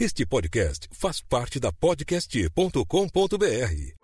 [0.00, 3.99] Este podcast faz parte da podcast.com.br.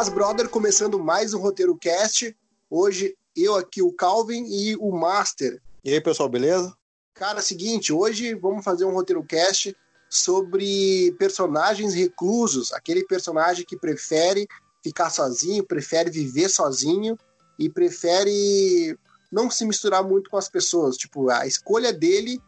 [0.00, 2.34] Paz Brother, começando mais um Roteiro Cast.
[2.70, 5.60] Hoje eu aqui, o Calvin e o Master.
[5.84, 6.74] E aí, pessoal, beleza?
[7.12, 9.76] Cara, seguinte, hoje vamos fazer um Roteiro Cast
[10.08, 14.48] sobre personagens reclusos, aquele personagem que prefere
[14.82, 17.18] ficar sozinho, prefere viver sozinho
[17.58, 18.98] e prefere
[19.30, 20.96] não se misturar muito com as pessoas.
[20.96, 22.40] Tipo, a escolha dele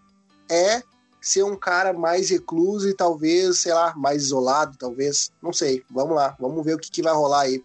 [0.51, 0.83] é
[1.23, 5.31] ser um cara mais recluso e talvez, sei lá, mais isolado, talvez.
[5.41, 5.85] Não sei.
[5.89, 7.65] Vamos lá, vamos ver o que, que vai rolar aí.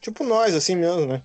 [0.00, 1.22] Tipo nós, assim mesmo, né?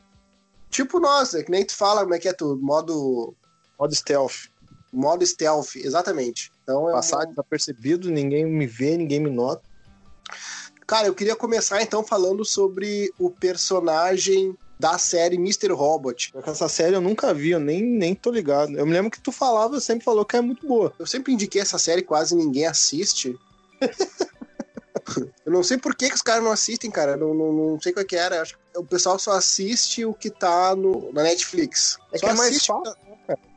[0.70, 3.36] Tipo nós, é que nem tu fala como é que é tudo, modo.
[3.80, 4.50] Modo stealth.
[4.92, 6.52] Modo stealth, exatamente.
[6.64, 9.62] Então, é Passar desapercebido, ninguém me vê, ninguém me nota.
[10.88, 15.72] Cara, eu queria começar então falando sobre o personagem da série Mr.
[15.72, 16.34] Robot.
[16.46, 18.78] Essa série eu nunca vi, eu nem, nem tô ligado.
[18.78, 20.94] Eu me lembro que tu falava, sempre falou que é muito boa.
[21.00, 23.34] Eu sempre indiquei essa série, quase ninguém assiste.
[25.46, 27.16] eu não sei por que, que os caras não assistem, cara.
[27.16, 28.42] Não, não, não sei qual é que era.
[28.42, 31.98] Acho que o pessoal só assiste o que tá no, na Netflix.
[32.12, 32.94] É só que é mais fácil?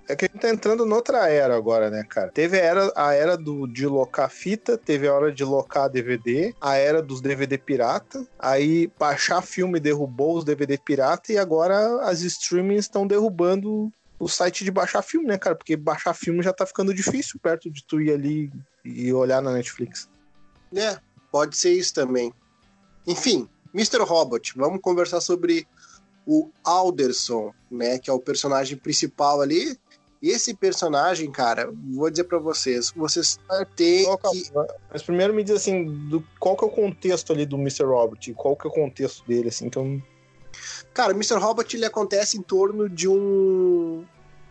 [0.09, 2.31] É que a gente tá entrando noutra era agora, né, cara?
[2.31, 6.55] Teve a era, a era do, de locar fita, teve a hora de locar DVD,
[6.61, 12.23] a era dos DVD pirata, aí baixar filme derrubou os DVD pirata e agora as
[12.23, 15.57] streamings estão derrubando o site de baixar filme, né, cara?
[15.57, 18.51] Porque baixar filme já tá ficando difícil perto de tu ir ali
[18.85, 20.09] e olhar na Netflix.
[20.75, 20.99] É,
[21.33, 22.33] pode ser isso também.
[23.07, 23.99] Enfim, Mr.
[24.03, 25.67] Robot, vamos conversar sobre
[26.27, 29.79] o Alderson, né, que é o personagem principal ali.
[30.23, 33.39] Esse personagem, cara, vou dizer pra vocês, vocês
[33.77, 37.45] têm que é Mas primeiro me diz assim, do, qual que é o contexto ali
[37.45, 37.85] do Mr.
[37.85, 38.21] Robert?
[38.35, 40.03] Qual que é o contexto dele, assim, então...
[40.95, 41.35] Cara, o Mr.
[41.35, 44.05] Robot, ele acontece em torno de um...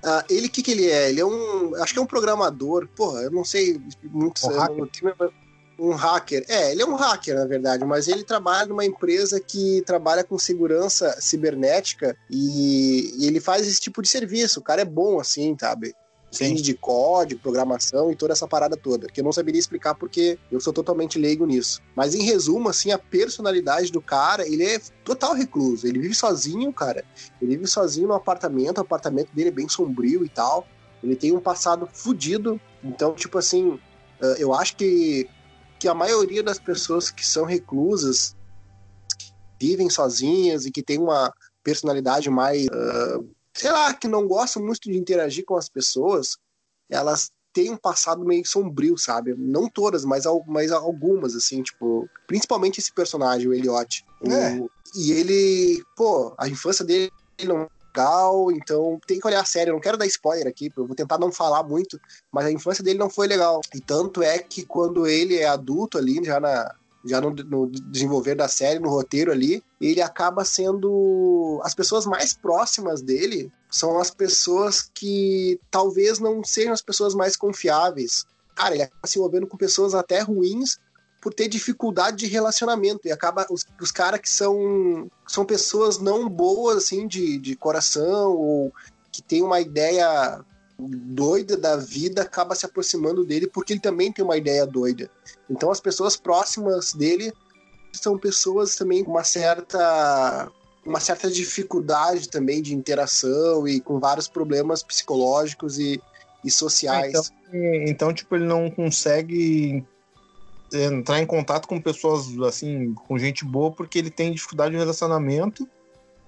[0.04, 1.10] Ah, ele, o que que ele é?
[1.10, 1.76] Ele é um...
[1.82, 2.88] Acho que é um programador.
[2.96, 4.46] Porra, eu não sei muito...
[4.46, 4.78] Um eu hacker?
[5.02, 5.32] não
[5.78, 6.46] Um hacker.
[6.48, 10.38] É, ele é um hacker, na verdade, mas ele trabalha numa empresa que trabalha com
[10.38, 14.60] segurança cibernética e, e ele faz esse tipo de serviço.
[14.60, 15.94] O cara é bom, assim, sabe?
[16.34, 20.38] Entende de código, programação e toda essa parada toda, que eu não saberia explicar porque
[20.52, 21.82] eu sou totalmente leigo nisso.
[21.96, 25.88] Mas em resumo, assim, a personalidade do cara, ele é total recluso.
[25.88, 27.06] Ele vive sozinho, cara.
[27.42, 30.68] Ele vive sozinho no apartamento, o apartamento dele é bem sombrio e tal.
[31.02, 32.60] Ele tem um passado fudido.
[32.84, 33.80] Então, tipo assim,
[34.22, 35.30] eh, eu acho que,
[35.86, 38.36] que a maioria das pessoas que são reclusas,
[39.20, 41.32] que vivem sozinhas e que tem uma
[41.64, 43.20] personalidade mais, ah,
[43.54, 46.38] sei lá, que não gostam muito de interagir com as pessoas,
[46.90, 49.36] elas têm um passado meio sombrio, sabe?
[49.38, 54.04] Não todas, mas, mas algumas, assim, tipo, principalmente esse personagem, o Elliot.
[54.24, 54.56] É.
[54.60, 57.12] O- e ele, pô, a infância dele
[57.44, 59.70] não legal, então tem que olhar a série.
[59.70, 62.00] Eu não quero dar spoiler aqui, eu vou tentar não falar muito,
[62.32, 63.62] mas a infância dele não foi legal.
[63.74, 66.72] E tanto é que quando ele é adulto ali, já na
[67.08, 72.34] já no, no desenvolver da série, no roteiro ali, ele acaba sendo as pessoas mais
[72.34, 78.26] próximas dele são as pessoas que talvez não sejam as pessoas mais confiáveis.
[78.56, 80.80] Cara, ele acaba se envolvendo com pessoas até ruins
[81.26, 83.08] por ter dificuldade de relacionamento.
[83.08, 88.34] E acaba os, os caras que são, são pessoas não boas, assim, de, de coração,
[88.34, 88.72] ou
[89.12, 90.40] que tem uma ideia
[90.78, 95.10] doida da vida, acaba se aproximando dele porque ele também tem uma ideia doida.
[95.50, 97.34] Então as pessoas próximas dele
[97.92, 100.52] são pessoas também com uma certa
[100.86, 106.00] uma certa dificuldade também de interação e com vários problemas psicológicos e,
[106.44, 107.10] e sociais.
[107.10, 107.24] Então,
[107.88, 109.84] então, tipo, ele não consegue
[110.74, 115.68] entrar em contato com pessoas, assim, com gente boa, porque ele tem dificuldade de relacionamento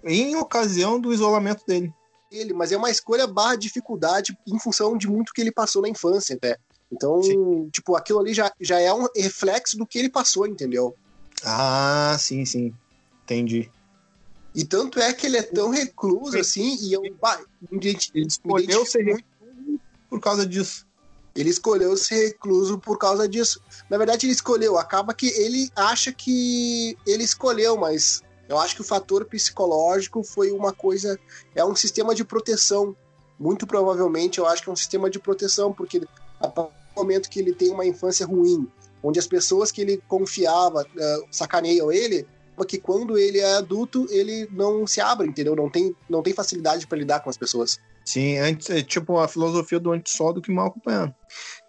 [0.04, 1.94] em ocasião do isolamento dele.
[2.32, 5.90] ele, mas é uma escolha barra dificuldade em função de muito que ele passou na
[5.90, 6.58] infância até.
[6.92, 7.70] Então, Sim.
[7.72, 10.96] tipo, aquilo ali já, já é um reflexo do que ele passou, entendeu?
[11.44, 12.74] Ah, sim, sim.
[13.24, 13.70] Entendi.
[14.56, 17.02] E tanto é que ele é tão recluso assim, e eu.
[17.22, 17.40] Bah,
[17.82, 19.80] gente, Ele escolheu ser muito- recluso
[20.10, 20.87] por causa disso.
[21.38, 23.62] Ele escolheu ser recluso por causa disso.
[23.90, 24.78] Na verdade, ele escolheu.
[24.78, 30.52] Acaba que ele acha que ele escolheu, mas eu acho que o fator psicológico foi
[30.52, 31.18] uma coisa.
[31.54, 32.96] É um sistema de proteção.
[33.40, 36.02] Muito provavelmente, eu acho que é um sistema de proteção, porque
[36.40, 38.68] a partir do momento que ele tem uma infância ruim,
[39.04, 42.28] onde as pessoas que ele confiava eh, sacaneiam ele,
[42.66, 45.56] que quando ele é adulto, ele não se abre, entendeu?
[45.56, 47.80] Não tem, não tem facilidade para lidar com as pessoas.
[48.08, 51.14] Sim, antes, é tipo a filosofia do antes só do que mal acompanhando.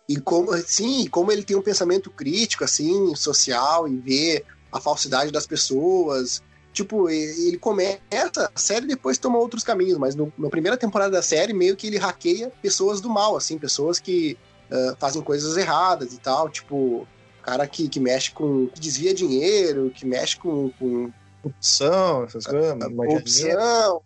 [0.09, 5.33] E como, sim, como ele tem um pensamento crítico, assim, social, e vê a falsidade
[5.33, 6.41] das pessoas.
[6.73, 11.11] Tipo, ele começa a série e depois toma outros caminhos, mas no, na primeira temporada
[11.11, 14.39] da série, meio que ele hackeia pessoas do mal, assim, pessoas que
[14.71, 17.05] uh, fazem coisas erradas e tal, tipo,
[17.43, 18.69] cara que, que mexe com.
[18.69, 20.71] que desvia dinheiro, que mexe com.
[20.79, 21.11] com
[21.43, 22.79] corrupção, essas coisas.
[22.95, 24.03] Corrupção,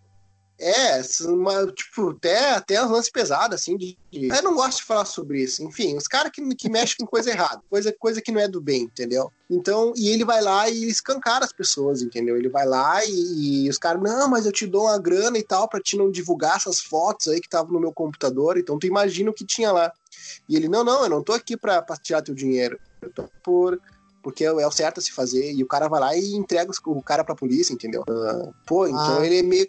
[0.62, 4.84] é, uma, tipo, até, até os lances pesados, assim, de, de, Eu não gosto de
[4.84, 5.62] falar sobre isso.
[5.64, 8.60] Enfim, os caras que, que mexem com coisa errada, coisa, coisa que não é do
[8.60, 9.32] bem, entendeu?
[9.50, 12.36] Então, e ele vai lá e escancara as pessoas, entendeu?
[12.36, 15.42] Ele vai lá e, e os caras, não, mas eu te dou uma grana e
[15.42, 18.86] tal, pra te não divulgar essas fotos aí que estavam no meu computador, então tu
[18.86, 19.92] imagina o que tinha lá.
[20.48, 22.78] E ele, não, não, eu não tô aqui pra, tirar teu dinheiro.
[23.00, 23.80] Eu tô por
[24.22, 25.52] porque é o certo a se fazer.
[25.52, 28.02] E o cara vai lá e entrega o cara pra polícia, entendeu?
[28.02, 29.26] Uh, pô, então ah.
[29.26, 29.66] ele é meio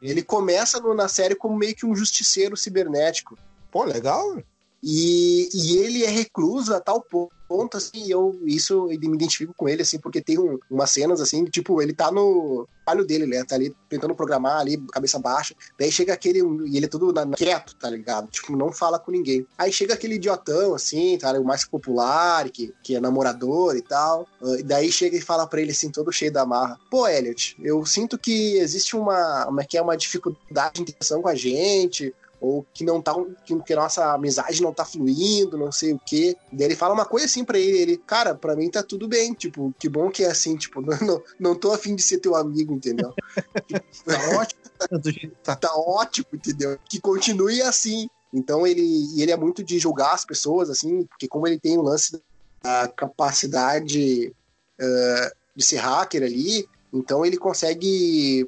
[0.00, 3.36] ele começa no, na série como meio que um justiceiro cibernético.
[3.70, 4.40] Pô, legal.
[4.82, 7.34] E, e ele é recluso a tal ponto,
[7.76, 11.44] assim, eu isso eu me identifico com ele, assim, porque tem um, umas cenas, assim,
[11.44, 13.44] tipo, ele tá no palho dele, né?
[13.44, 15.54] Tá ali tentando programar ali, cabeça baixa.
[15.78, 18.28] Daí chega aquele, e ele é tudo na, quieto, tá ligado?
[18.28, 19.46] Tipo, não fala com ninguém.
[19.58, 21.32] Aí chega aquele idiotão, assim, tá?
[21.32, 24.26] O mais popular, que, que é namorador e tal.
[24.40, 26.78] Uh, e daí chega e fala pra ele, assim, todo cheio da marra.
[26.90, 31.28] Pô, Elliot, eu sinto que existe uma, uma, que é uma dificuldade de interação com
[31.28, 33.14] a gente, ou que não tá
[33.44, 36.36] que, que nossa amizade não tá fluindo, não sei o quê.
[36.52, 39.34] Daí ele fala uma coisa assim para ele, ele, cara, para mim tá tudo bem,
[39.34, 42.36] tipo, que bom que é assim, tipo, não, não, não tô afim de ser teu
[42.36, 43.12] amigo, entendeu?
[44.04, 45.32] tá ótimo.
[45.42, 46.78] tá, tá ótimo, entendeu?
[46.88, 48.08] Que continue assim.
[48.32, 51.82] Então ele, ele é muito de julgar as pessoas, assim, porque como ele tem o
[51.82, 52.22] lance
[52.62, 54.32] da capacidade
[54.80, 58.46] uh, de ser hacker ali, então ele consegue,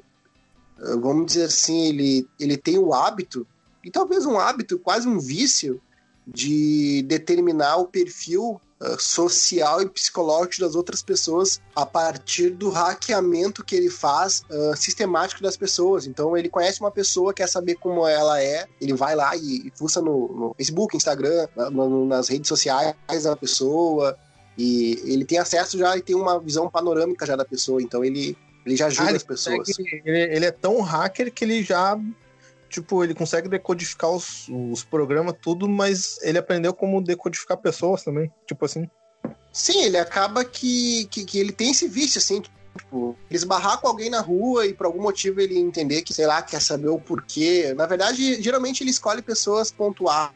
[0.79, 3.45] uh, vamos dizer assim, ele, ele tem o hábito
[3.83, 5.81] e talvez um hábito, quase um vício,
[6.25, 13.63] de determinar o perfil uh, social e psicológico das outras pessoas a partir do hackeamento
[13.63, 16.05] que ele faz uh, sistemático das pessoas.
[16.05, 19.73] Então ele conhece uma pessoa, quer saber como ela é, ele vai lá e, e
[19.75, 24.17] fuça no, no, Facebook, Instagram, no, nas redes sociais da pessoa,
[24.57, 28.37] e ele tem acesso já e tem uma visão panorâmica já da pessoa, então ele,
[28.65, 29.69] ele já ajuda ah, as pessoas.
[29.79, 31.97] Ele, ele, é tão hacker que ele já
[32.71, 38.31] tipo, ele consegue decodificar os, os programas, tudo, mas ele aprendeu como decodificar pessoas também,
[38.47, 38.89] tipo assim.
[39.51, 44.09] Sim, ele acaba que, que, que ele tem esse vício, assim, tipo, esbarrar com alguém
[44.09, 47.73] na rua e por algum motivo ele entender que, sei lá, quer saber o porquê.
[47.75, 50.31] Na verdade, geralmente ele escolhe pessoas pontuais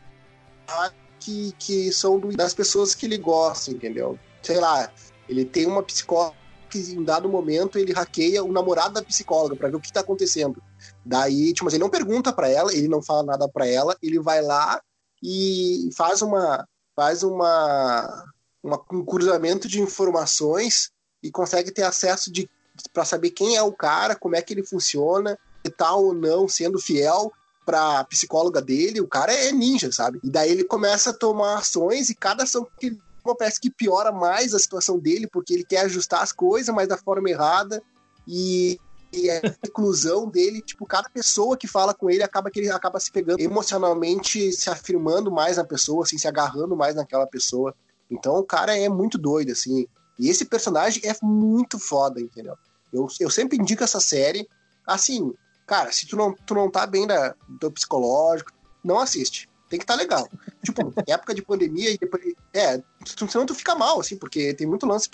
[1.22, 4.20] que, que são do, das pessoas que ele gosta, entendeu?
[4.44, 4.92] Sei lá,
[5.30, 6.36] ele tem uma psicóloga
[6.70, 10.02] que em dado momento ele hackeia o namorado da psicóloga para ver o que tá
[10.02, 10.62] acontecendo.
[11.06, 14.20] Daí, tipo, mas ele não pergunta para ela, ele não fala nada para ela, ele
[14.20, 14.82] vai lá
[15.22, 18.26] e faz uma faz uma,
[18.64, 20.90] uma um cruzamento de informações
[21.22, 22.50] e consegue ter acesso de
[22.94, 26.48] para saber quem é o cara, como é que ele funciona, e tal ou não
[26.48, 27.32] sendo fiel
[27.66, 30.20] pra psicóloga dele, o cara é ninja, sabe?
[30.24, 33.00] E daí ele começa a tomar ações e cada ação que ele
[33.40, 36.98] parece que piora mais a situação dele, porque ele quer ajustar as coisas, mas da
[36.98, 37.82] forma errada.
[38.28, 38.80] E
[39.16, 43.00] e a inclusão dele, tipo, cada pessoa que fala com ele acaba que ele acaba
[43.00, 47.74] se pegando emocionalmente, se afirmando mais na pessoa, assim, se agarrando mais naquela pessoa.
[48.10, 49.88] Então o cara é muito doido, assim.
[50.20, 52.56] E esse personagem é muito foda, entendeu?
[52.92, 54.48] Eu, eu sempre indico essa série.
[54.86, 55.34] Assim,
[55.66, 58.52] cara, se tu não, tu não tá bem da, do psicológico,
[58.84, 59.50] não assiste.
[59.70, 60.30] Tem que estar tá legal.
[60.64, 62.24] Tipo, época de pandemia e depois.
[62.54, 62.82] É,
[63.30, 65.10] senão tu fica mal, assim, porque tem muito lance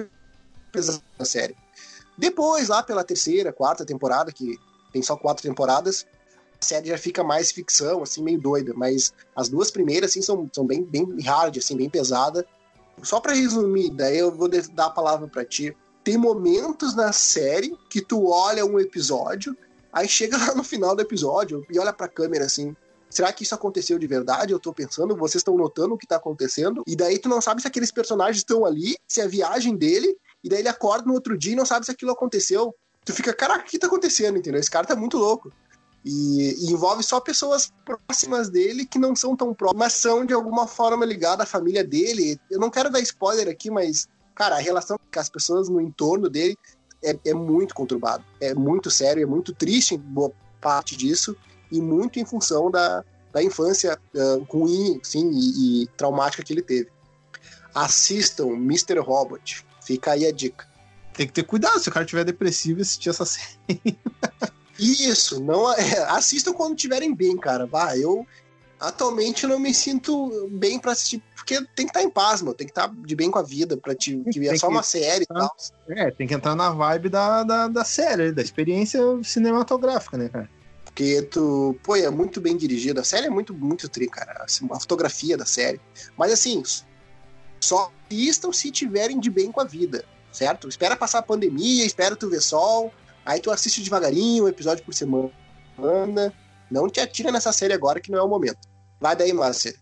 [0.72, 1.56] pesado na série.
[2.22, 4.56] Depois, lá pela terceira, quarta temporada, que
[4.94, 6.06] tem só quatro temporadas,
[6.62, 8.74] a série já fica mais ficção, assim, meio doida.
[8.75, 12.46] Mas as duas primeiras, assim, são, são bem, bem hard, assim, bem pesada.
[13.01, 15.75] Só para resumir, daí eu vou dar a palavra para ti.
[16.04, 19.58] Tem momentos na série que tu olha um episódio,
[19.92, 22.75] aí chega lá no final do episódio e olha pra câmera assim.
[23.10, 24.54] Será que isso aconteceu de verdade?
[24.54, 26.84] Eu tô pensando, vocês estão notando o que tá acontecendo?
[26.86, 30.16] E daí tu não sabe se aqueles personagens estão ali, se é a viagem dele,
[30.44, 32.76] e daí ele acorda no outro dia e não sabe se aquilo aconteceu.
[33.06, 34.60] Tu fica, caraca, o que tá acontecendo, entendeu?
[34.60, 35.52] Esse cara tá muito louco.
[36.04, 40.34] E, e, envolve só pessoas próximas dele que não são tão próximas, mas são de
[40.34, 42.40] alguma forma ligadas à família dele.
[42.50, 46.28] Eu não quero dar spoiler aqui, mas, cara, a relação com as pessoas no entorno
[46.28, 46.58] dele
[47.04, 48.24] é, é muito conturbado.
[48.40, 51.36] É muito sério, é muito triste boa parte disso,
[51.72, 56.62] e muito em função da, da infância uh, ruim sim, e, e traumática que ele
[56.62, 56.90] teve.
[57.74, 59.00] Assistam Mr.
[59.00, 59.66] Robot.
[59.82, 60.68] Fica aí a dica.
[61.14, 64.00] Tem que ter cuidado se o cara tiver depressivo e assistir essa série.
[64.80, 67.68] Isso, não é, assistam quando estiverem bem, cara.
[67.68, 68.26] Bah, eu
[68.80, 72.56] atualmente não me sinto bem para assistir, porque tem que estar tá em paz, mano.
[72.56, 74.74] Tem que estar tá de bem com a vida pra te que é só que,
[74.74, 75.56] uma série e tal.
[75.90, 80.50] É, tem que entrar na vibe da, da, da série, da experiência cinematográfica, né, cara?
[80.84, 83.00] Porque tu, pô, é muito bem dirigido.
[83.00, 84.44] A série é muito, muito tri, cara.
[84.44, 85.80] Assim, a fotografia da série.
[86.18, 86.62] Mas assim,
[87.62, 90.68] só assistam se tiverem de bem com a vida, certo?
[90.68, 92.91] Espera passar a pandemia, espera tu ver sol,
[93.25, 95.32] aí tu assiste devagarinho, um episódio por semana.
[96.70, 98.60] Não te atira nessa série agora que não é o momento.
[99.00, 99.75] Vai daí, Márcia.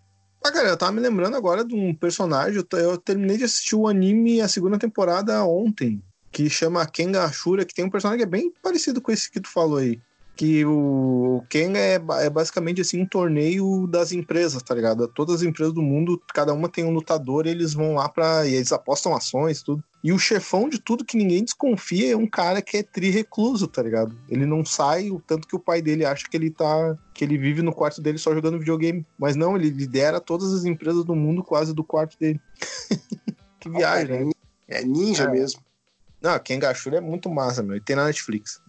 [0.43, 2.63] Ah, cara, eu tava me lembrando agora de um personagem.
[2.71, 7.73] Eu terminei de assistir o anime a segunda temporada ontem, que chama Kenga Ashura, que
[7.73, 9.99] tem um personagem que é bem parecido com esse que tu falou aí
[10.39, 15.05] que o Ken é, é, basicamente assim um torneio das empresas, tá ligado?
[15.09, 18.47] Todas as empresas do mundo, cada uma tem um lutador e eles vão lá para
[18.47, 19.83] e eles apostam ações, tudo.
[20.01, 23.83] E o chefão de tudo que ninguém desconfia é um cara que é tri-recluso, tá
[23.83, 24.17] ligado?
[24.29, 26.97] Ele não sai, o tanto que o pai dele acha que ele tá.
[27.13, 29.05] que ele vive no quarto dele só jogando videogame.
[29.17, 32.39] Mas não, ele lidera todas as empresas do mundo quase do quarto dele.
[33.59, 34.31] que viagem, né?
[34.69, 35.31] É ninja é.
[35.31, 35.59] mesmo.
[36.21, 37.75] Não, Ken Gashura é muito massa, meu.
[37.75, 38.61] E tem na Netflix.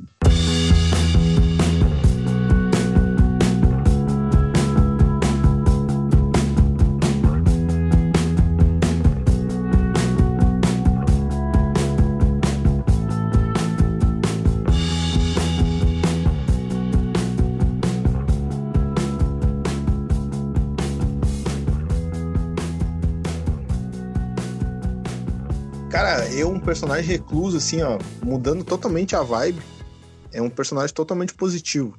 [26.71, 29.61] Personagem recluso, assim, ó, mudando totalmente a vibe,
[30.33, 31.99] é um personagem totalmente positivo.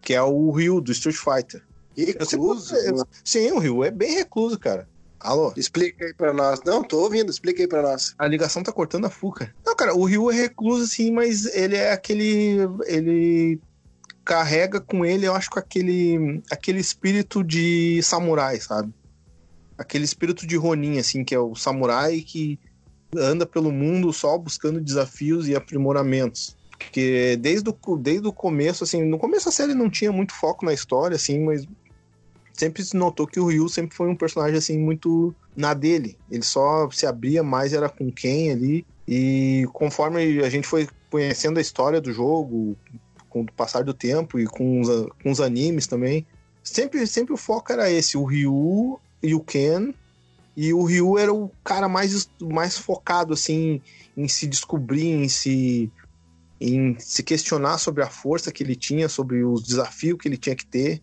[0.00, 1.60] Que é o Ryu do Street Fighter.
[1.96, 2.72] Recluso?
[2.76, 4.88] Eu, eu, sim, o Ryu é bem recluso, cara.
[5.18, 5.52] Alô?
[5.56, 6.60] Explica aí pra nós.
[6.64, 8.14] Não, tô ouvindo, explica aí pra nós.
[8.16, 9.52] A ligação tá cortando a fuca.
[9.66, 12.58] Não, cara, o Ryu é recluso, sim, mas ele é aquele.
[12.86, 13.60] Ele
[14.24, 18.94] carrega com ele, eu acho, com aquele, aquele espírito de samurai, sabe?
[19.76, 22.60] Aquele espírito de Ronin, assim, que é o samurai que
[23.16, 26.56] anda pelo mundo só buscando desafios e aprimoramentos.
[26.78, 30.64] Porque desde o, desde o começo, assim, no começo a série não tinha muito foco
[30.64, 31.66] na história, assim, mas
[32.52, 36.18] sempre se notou que o Ryu sempre foi um personagem, assim, muito na dele.
[36.30, 38.86] Ele só se abria mais, era com quem ali.
[39.06, 42.76] E conforme a gente foi conhecendo a história do jogo,
[43.28, 44.88] com o passar do tempo e com os,
[45.22, 46.26] com os animes também,
[46.62, 49.92] sempre, sempre o foco era esse, o Ryu e o Ken
[50.56, 53.80] e o Ryu era o cara mais, mais focado, assim,
[54.16, 55.90] em se descobrir, em se,
[56.60, 60.54] em se questionar sobre a força que ele tinha, sobre os desafios que ele tinha
[60.54, 61.02] que ter.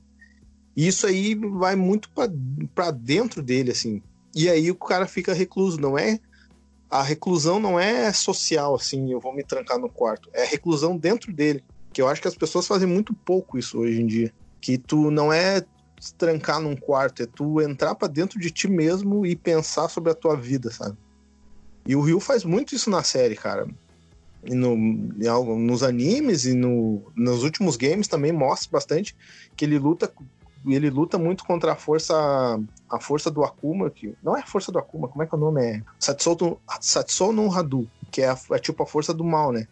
[0.76, 2.10] E isso aí vai muito
[2.76, 4.02] para dentro dele, assim.
[4.36, 6.20] E aí o cara fica recluso, não é?
[6.90, 10.30] A reclusão não é social, assim, eu vou me trancar no quarto.
[10.34, 11.64] É reclusão dentro dele.
[11.92, 14.32] Que eu acho que as pessoas fazem muito pouco isso hoje em dia.
[14.62, 15.66] Que tu não é
[16.00, 20.12] se trancar num quarto, é tu entrar para dentro de ti mesmo e pensar sobre
[20.12, 20.98] a tua vida, sabe?
[21.86, 23.68] E o Ryu faz muito isso na série, cara.
[24.44, 29.16] E no, nos animes e no, nos últimos games também mostra bastante
[29.56, 30.12] que ele luta
[30.66, 32.16] ele luta muito contra a força
[32.90, 35.38] a força do Akuma, que não é a força do Akuma, como é que é
[35.38, 35.62] o nome?
[35.62, 39.68] É Satsuo, Satsuo no Hadu, que é, a, é tipo a força do mal, né?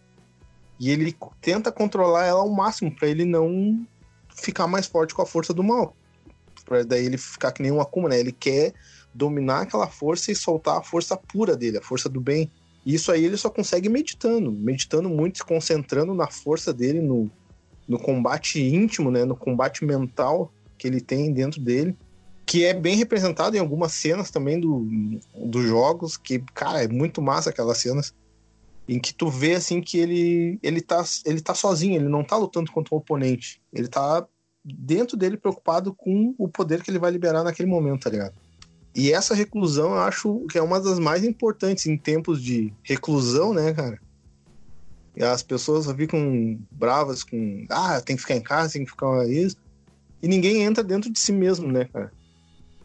[0.80, 3.86] E ele tenta controlar ela ao máximo para ele não
[4.30, 5.96] ficar mais forte com a força do mal
[6.68, 8.20] para daí ele ficar que nem um Akuma, né?
[8.20, 8.74] Ele quer
[9.14, 12.52] dominar aquela força e soltar a força pura dele, a força do bem.
[12.86, 17.32] E isso aí ele só consegue meditando, meditando muito, se concentrando na força dele, no,
[17.88, 19.24] no combate íntimo, né?
[19.24, 21.96] No combate mental que ele tem dentro dele.
[22.46, 24.88] Que é bem representado em algumas cenas também do,
[25.36, 28.14] dos jogos, que, cara, é muito massa aquelas cenas
[28.88, 32.38] em que tu vê assim que ele ele tá, ele tá sozinho, ele não tá
[32.38, 33.62] lutando contra o oponente.
[33.74, 34.26] Ele tá
[34.76, 38.34] dentro dele preocupado com o poder que ele vai liberar naquele momento, tá ligado?
[38.94, 43.54] E essa reclusão eu acho que é uma das mais importantes em tempos de reclusão,
[43.54, 44.00] né, cara?
[45.16, 49.28] E as pessoas ficam bravas com, ah, tem que ficar em casa, tem que ficar
[49.28, 49.56] isso.
[50.22, 52.12] E ninguém entra dentro de si mesmo, né, cara?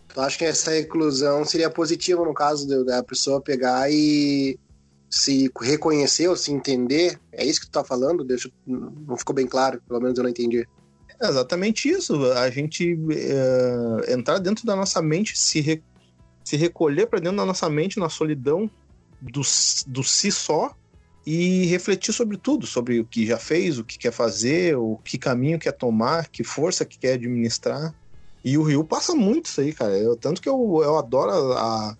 [0.09, 4.59] Tu acha que essa reclusão seria positiva no caso da pessoa pegar e
[5.11, 7.19] se reconhecer ou se entender?
[7.33, 8.25] É isso que tu tá falando?
[8.25, 10.67] Deixa, não ficou bem claro, pelo menos eu não entendi.
[11.23, 12.33] É exatamente isso.
[12.33, 15.81] A gente é, entrar dentro da nossa mente, se, re,
[16.45, 18.69] se recolher para dentro da nossa mente na solidão
[19.21, 19.43] do,
[19.87, 20.75] do si só
[21.25, 25.17] e refletir sobre tudo, sobre o que já fez, o que quer fazer, o que
[25.17, 27.95] caminho quer tomar, que força que quer administrar.
[28.45, 29.97] E o Rio passa muito isso aí, cara.
[29.97, 31.97] Eu, tanto que eu, eu adoro a,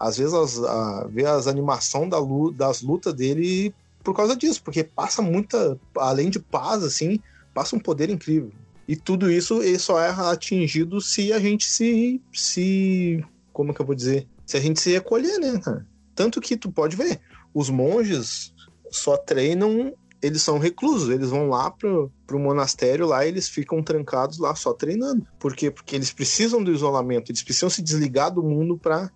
[0.00, 2.18] às vezes as, a, ver as animações da,
[2.56, 7.20] das lutas dele por causa disso, porque passa muita, além de paz, assim,
[7.54, 8.50] passa um poder incrível.
[8.86, 13.94] E tudo isso só é atingido se a gente se, se, como que eu vou
[13.94, 15.86] dizer, se a gente se recolher, né, cara?
[16.14, 17.20] Tanto que tu pode ver,
[17.52, 18.54] os monges
[18.90, 24.38] só treinam, eles são reclusos, eles vão lá pro, pro monastério lá, eles ficam trancados
[24.38, 25.26] lá só treinando.
[25.38, 25.70] Por quê?
[25.70, 29.10] Porque eles precisam do isolamento, eles precisam se desligar do mundo para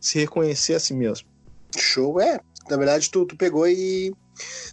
[0.00, 1.28] se reconhecer a si mesmo.
[1.76, 2.38] Show, é.
[2.70, 4.14] Na verdade, tu, tu pegou e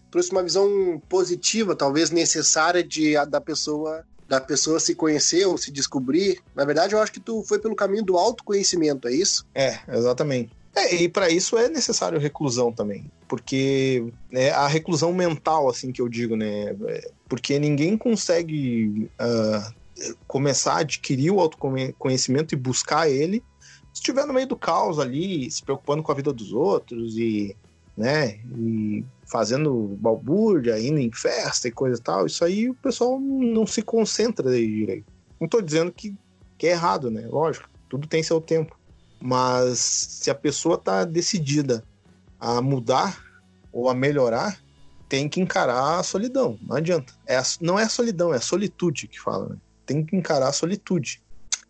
[0.09, 5.69] trouxe uma visão positiva, talvez necessária de da pessoa da pessoa se conhecer ou se
[5.69, 6.39] descobrir.
[6.55, 9.45] Na verdade, eu acho que tu foi pelo caminho do autoconhecimento, é isso?
[9.53, 10.53] É, exatamente.
[10.73, 16.01] É, e para isso é necessário reclusão também, porque é a reclusão mental, assim que
[16.01, 16.73] eu digo, né?
[17.27, 23.43] Porque ninguém consegue uh, começar a adquirir o autoconhecimento e buscar ele
[23.91, 27.53] se estiver no meio do caos ali, se preocupando com a vida dos outros e,
[27.97, 33.17] né, e fazendo balbúrdia, indo em festa e coisa e tal, isso aí o pessoal
[33.17, 35.05] não se concentra direito.
[35.39, 36.13] Não estou dizendo que,
[36.57, 37.25] que é errado, né?
[37.27, 38.77] Lógico, tudo tem seu tempo.
[39.21, 41.81] Mas se a pessoa está decidida
[42.37, 43.23] a mudar
[43.71, 44.59] ou a melhorar,
[45.07, 46.59] tem que encarar a solidão.
[46.61, 47.13] Não adianta.
[47.25, 49.49] É a, não é a solidão, é a solitude que fala.
[49.49, 49.57] Né?
[49.85, 51.21] Tem que encarar a solitude.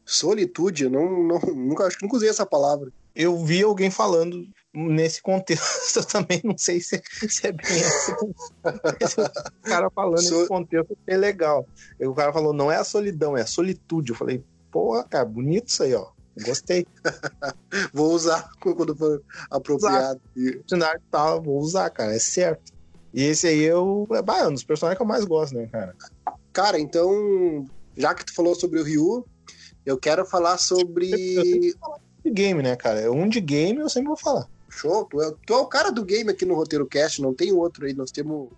[0.03, 2.91] Solitude, eu não, não, nunca, acho que nunca usei essa palavra.
[3.15, 8.13] Eu vi alguém falando nesse contexto, eu também não sei se, se é bem assim.
[8.13, 10.35] o cara falando so...
[10.35, 11.67] nesse contexto é legal.
[11.99, 14.11] O cara falou, não é a solidão, é a solitude.
[14.11, 16.07] Eu falei, porra, cara, bonito isso aí, ó.
[16.45, 16.87] Gostei.
[17.93, 20.21] vou usar quando for apropriado.
[20.71, 20.99] Usar.
[21.09, 22.71] Tá, vou usar, cara, é certo.
[23.13, 25.93] E esse aí eu, é, é um dos personagens que eu mais gosto, né, cara?
[26.53, 27.65] Cara, então,
[27.97, 29.25] já que tu falou sobre o Ryu,
[29.85, 31.11] eu quero falar sobre.
[32.23, 33.11] de game, né, cara?
[33.11, 34.47] Um de game eu sempre vou falar.
[34.71, 37.51] Show, tu é, tu é o cara do game aqui no Roteiro Cast, não tem
[37.51, 37.93] outro aí.
[37.93, 38.49] Nós temos,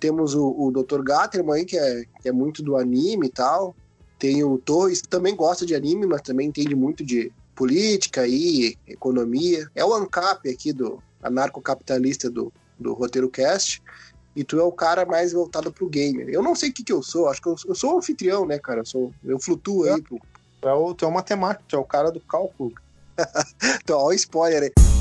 [0.00, 1.02] temos o, o Dr.
[1.02, 3.74] Gatterman aí, que é, que é muito do anime e tal.
[4.18, 8.76] Tem o Torres, que também gosta de anime, mas também entende muito de política e
[8.86, 9.70] economia.
[9.74, 13.82] É o ANCAP aqui do anarcocapitalista do, do Roteiro Cast.
[14.34, 16.28] E tu é o cara mais voltado pro gamer.
[16.28, 18.44] Eu não sei o que, que eu sou, acho que eu, eu sou um anfitrião,
[18.44, 18.80] né, cara?
[18.80, 19.94] Eu, sou, eu flutuo é.
[19.94, 20.18] aí pro.
[20.60, 22.72] Tu é, o, tu é o matemático, tu é o cara do cálculo.
[23.82, 24.95] então, ó, o spoiler aí.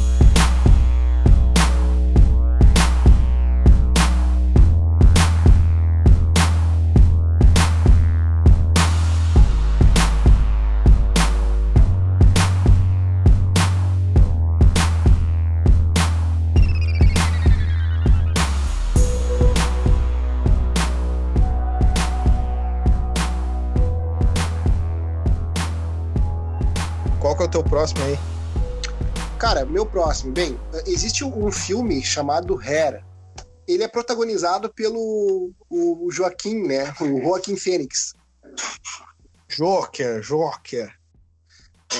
[27.76, 28.18] Próximo aí?
[29.38, 30.32] Cara, meu próximo.
[30.32, 30.58] Bem,
[30.88, 33.04] existe um filme chamado Hair.
[33.68, 36.96] Ele é protagonizado pelo o Joaquim, né?
[37.02, 38.14] O Joaquim Fênix.
[39.50, 40.90] Joker, Joker.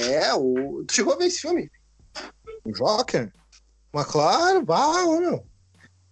[0.02, 0.86] É, o...
[0.88, 1.70] tu chegou a ver esse filme?
[2.64, 3.30] O Joker?
[3.92, 5.46] Mas claro, vá, meu.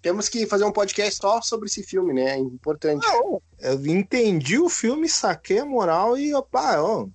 [0.02, 2.32] Temos que fazer um podcast só sobre esse filme, né?
[2.32, 3.08] É importante.
[3.60, 7.08] Eu entendi o filme, saquei a moral e, opa, ó,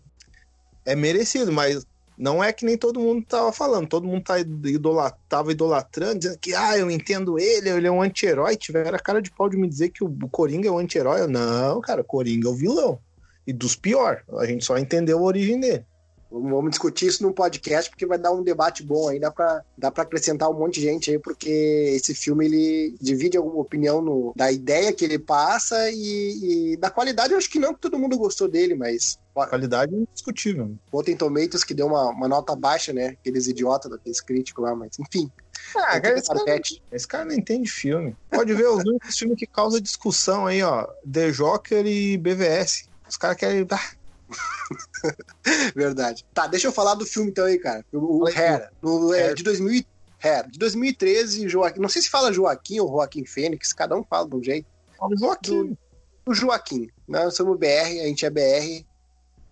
[0.87, 1.87] é merecido, mas
[2.19, 6.39] não é que nem todo mundo tava falando, todo mundo tá idolat, tava idolatrando, dizendo
[6.39, 8.57] que, ah, eu entendo ele, ele é um anti-herói.
[8.57, 11.27] Tiveram a cara de pau de me dizer que o Coringa é um anti-herói.
[11.29, 12.99] Não, cara, Coringa é o vilão.
[13.47, 14.25] E dos pior.
[14.37, 15.85] A gente só entendeu a origem dele.
[16.31, 19.91] Vamos discutir isso num podcast, porque vai dar um debate bom aí, dá pra, dá
[19.91, 24.33] pra acrescentar um monte de gente aí, porque esse filme ele divide alguma opinião no,
[24.37, 27.33] da ideia que ele passa e, e da qualidade.
[27.33, 29.19] Eu acho que não que todo mundo gostou dele, mas.
[29.33, 30.77] Qualidade é indiscutível.
[30.93, 33.17] Rotten Tomatoes que deu uma, uma nota baixa, né?
[33.21, 35.31] Aqueles idiotas daqueles críticos lá, mas enfim.
[35.77, 36.61] Ah, cara, esse, cara,
[36.93, 38.17] esse, cara, não entende filme.
[38.31, 40.87] Pode ver os únicos filmes que causam discussão aí, ó.
[41.11, 42.89] The Joker e BVS.
[43.09, 43.67] Os caras querem.
[43.71, 43.91] Ah,
[45.75, 46.27] Verdade.
[46.35, 47.85] Tá, deixa eu falar do filme então aí, cara.
[47.93, 49.85] O, o Hair, no, é, de 2000,
[50.23, 54.29] Hair, de 2013, Joaquim, não sei se fala Joaquim ou Joaquim Fênix, cada um fala
[54.29, 54.67] de um jeito.
[54.99, 55.67] Fala Joaquim.
[55.69, 55.79] Do,
[56.27, 56.89] o Joaquim.
[57.09, 57.25] Né?
[57.25, 58.85] Nós somos BR, a gente é BR,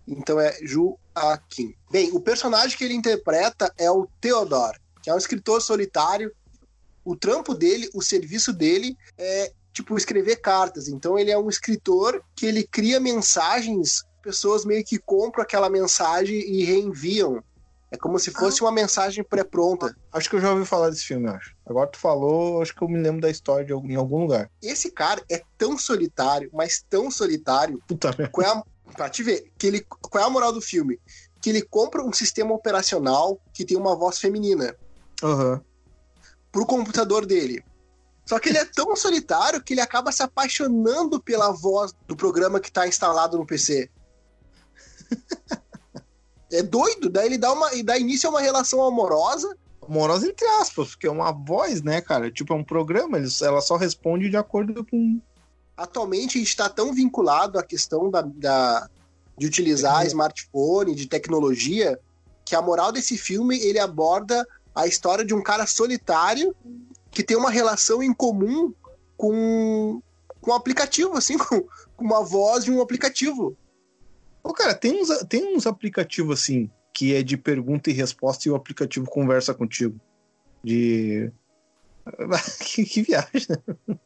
[0.07, 1.73] então é Joaquim.
[1.91, 6.31] Bem, o personagem que ele interpreta é o Theodore, que é um escritor solitário.
[7.03, 10.87] O trampo dele, o serviço dele é tipo escrever cartas.
[10.87, 16.37] Então ele é um escritor que ele cria mensagens pessoas meio que compram aquela mensagem
[16.37, 17.41] e reenviam.
[17.89, 19.95] É como se fosse uma mensagem pré-pronta.
[20.11, 21.55] Acho que eu já ouvi falar desse filme, acho.
[21.65, 24.51] Agora tu falou, acho que eu me lembro da história de, em algum lugar.
[24.61, 27.81] Esse cara é tão solitário, mas tão solitário.
[27.87, 28.27] Puta merda.
[28.27, 30.99] Qual é a, pra te ver, que ele, qual é a moral do filme?
[31.41, 34.75] Que ele compra um sistema operacional que tem uma voz feminina.
[35.23, 35.61] Aham.
[36.51, 37.63] pro computador dele.
[38.25, 42.59] Só que ele é tão solitário que ele acaba se apaixonando pela voz do programa
[42.59, 43.89] que tá instalado no PC.
[46.49, 49.53] É doido, daí ele dá uma e dá início a uma relação amorosa.
[49.85, 52.31] Amorosa entre aspas, porque é uma voz, né, cara?
[52.31, 55.19] Tipo, é um programa, eles- ela só responde de acordo com.
[55.75, 58.89] Atualmente a gente está tão vinculado à questão da, da-
[59.37, 60.07] de utilizar Tecnologia.
[60.07, 61.99] smartphone, de tecnologia,
[62.45, 66.55] que a moral desse filme ele aborda a história de um cara solitário
[67.11, 68.73] que tem uma relação em comum
[69.17, 70.01] com,
[70.39, 73.55] com um aplicativo, assim, com, com uma voz de um aplicativo.
[74.47, 78.51] Ô, cara, tem uns, tem uns aplicativos assim, que é de pergunta e resposta e
[78.51, 79.99] o aplicativo conversa contigo.
[80.63, 81.31] De.
[82.63, 83.97] que, que viagem, né?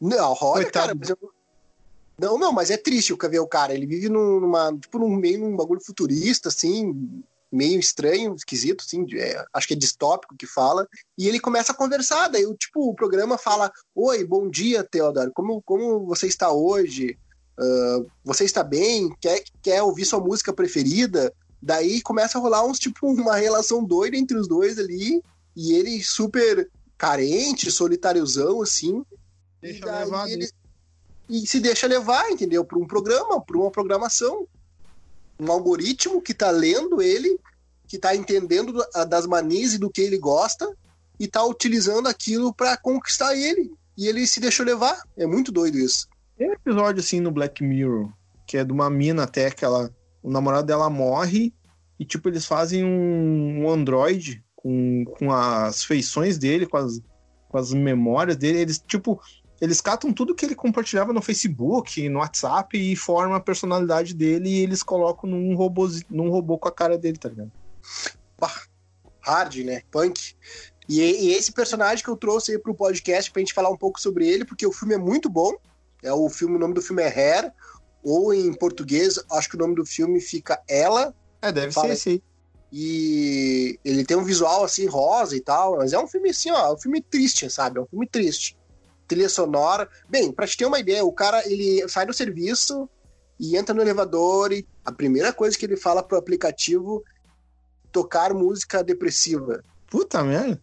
[0.00, 0.70] Não, olha, Coitado.
[0.70, 1.18] cara, mas eu-
[2.18, 3.74] Não, não, mas é triste o ver o cara.
[3.74, 9.04] Ele vive num- numa, tipo, num meio num bagulho futurista, assim, meio estranho, esquisito, assim,
[9.04, 10.86] de- é, acho que é distópico que fala.
[11.18, 15.32] E ele começa a conversar, daí, o tipo, o programa fala: Oi, bom dia, Theodore,
[15.34, 17.18] como, como você está hoje?
[17.58, 19.14] Ah, você está bem?
[19.20, 21.32] Quer, quer ouvir sua música preferida?
[21.60, 25.22] Daí começa a rolar uns, tipo, uma relação doida entre os dois ali,
[25.56, 29.04] e ele super carente, solitáriozão, assim.
[29.60, 30.50] Deixa E levar ele-
[31.28, 32.64] e se deixa levar, entendeu?
[32.64, 34.46] Por um programa, por uma programação.
[35.40, 37.38] Um algoritmo que tá lendo ele,
[37.88, 40.70] que tá entendendo da- das manias e do que ele gosta,
[41.18, 43.72] e tá utilizando aquilo para conquistar ele.
[43.96, 45.02] E ele se deixou levar.
[45.16, 46.06] É muito doido isso.
[46.36, 48.12] Tem um episódio assim no Black Mirror,
[48.46, 49.90] que é de uma mina até que ela.
[50.22, 51.54] O namorado dela morre
[51.98, 57.00] e, tipo, eles fazem um, um androide com, com as feições dele, com as,
[57.48, 58.58] com as memórias dele.
[58.58, 59.20] Eles, tipo,
[59.60, 64.48] eles catam tudo que ele compartilhava no Facebook, no WhatsApp e formam a personalidade dele
[64.50, 67.52] e eles colocam num robô, num robô com a cara dele, tá ligado?
[69.20, 69.82] Hard, né?
[69.90, 70.34] Punk.
[70.88, 74.00] E, e esse personagem que eu trouxe aí pro podcast pra gente falar um pouco
[74.00, 75.52] sobre ele, porque o filme é muito bom.
[76.06, 77.52] É o filme, o nome do filme é Hair,
[78.02, 82.08] ou em português, acho que o nome do filme fica Ela, É, deve ser esse
[82.08, 82.22] aí.
[82.72, 86.74] E ele tem um visual assim rosa e tal, mas é um filme assim, ó,
[86.74, 87.78] um filme triste, sabe?
[87.78, 88.56] É um filme triste.
[89.06, 89.88] Trilha sonora.
[90.08, 92.88] Bem, pra te ter uma ideia, o cara ele sai do serviço
[93.38, 97.02] e entra no elevador e a primeira coisa que ele fala pro aplicativo
[97.92, 99.62] tocar música depressiva.
[99.88, 100.60] Puta merda.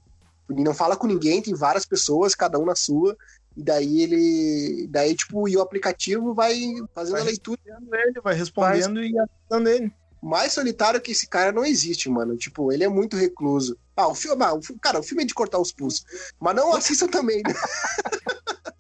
[0.50, 3.18] Ele não fala com ninguém, tem várias pessoas, cada um na sua.
[3.56, 4.88] E daí ele.
[4.90, 6.54] Daí, tipo, e o aplicativo vai
[6.94, 7.60] fazendo Vai a leitura.
[8.06, 9.92] Ele vai respondendo e avisando ele.
[10.22, 12.36] mais solitário que esse cara não existe, mano.
[12.36, 13.78] Tipo, ele é muito recluso.
[13.96, 16.04] Ah, o filme, ah, o cara, o filme é de cortar os pulsos.
[16.40, 17.54] Mas não assista também, né?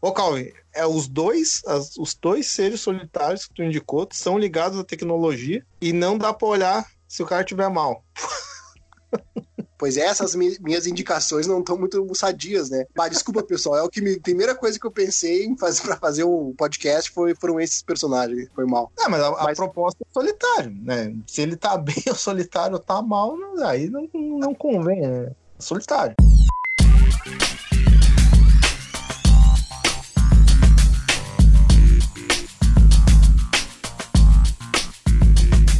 [0.00, 4.78] Ô, Calvin, é os dois, as- os dois seres solitários que tu indicou são ligados
[4.78, 8.04] à tecnologia e não dá pra olhar se o cara tiver mal.
[9.82, 12.84] Pois é, essas mi- minhas indicações não estão muito sadias, né?
[12.94, 13.78] Bah, desculpa, pessoal.
[13.78, 17.10] É o que me, primeira coisa que eu pensei em fazer para fazer um podcast
[17.10, 18.48] foi, foram esses personagens.
[18.54, 18.92] Foi mal.
[18.96, 21.12] É, mas a, a Mas- proposta é solitário, né?
[21.26, 25.32] Se ele tá bem ou solitário ou tá mal, não- aí não, não convém, né?
[25.58, 26.14] Solitário.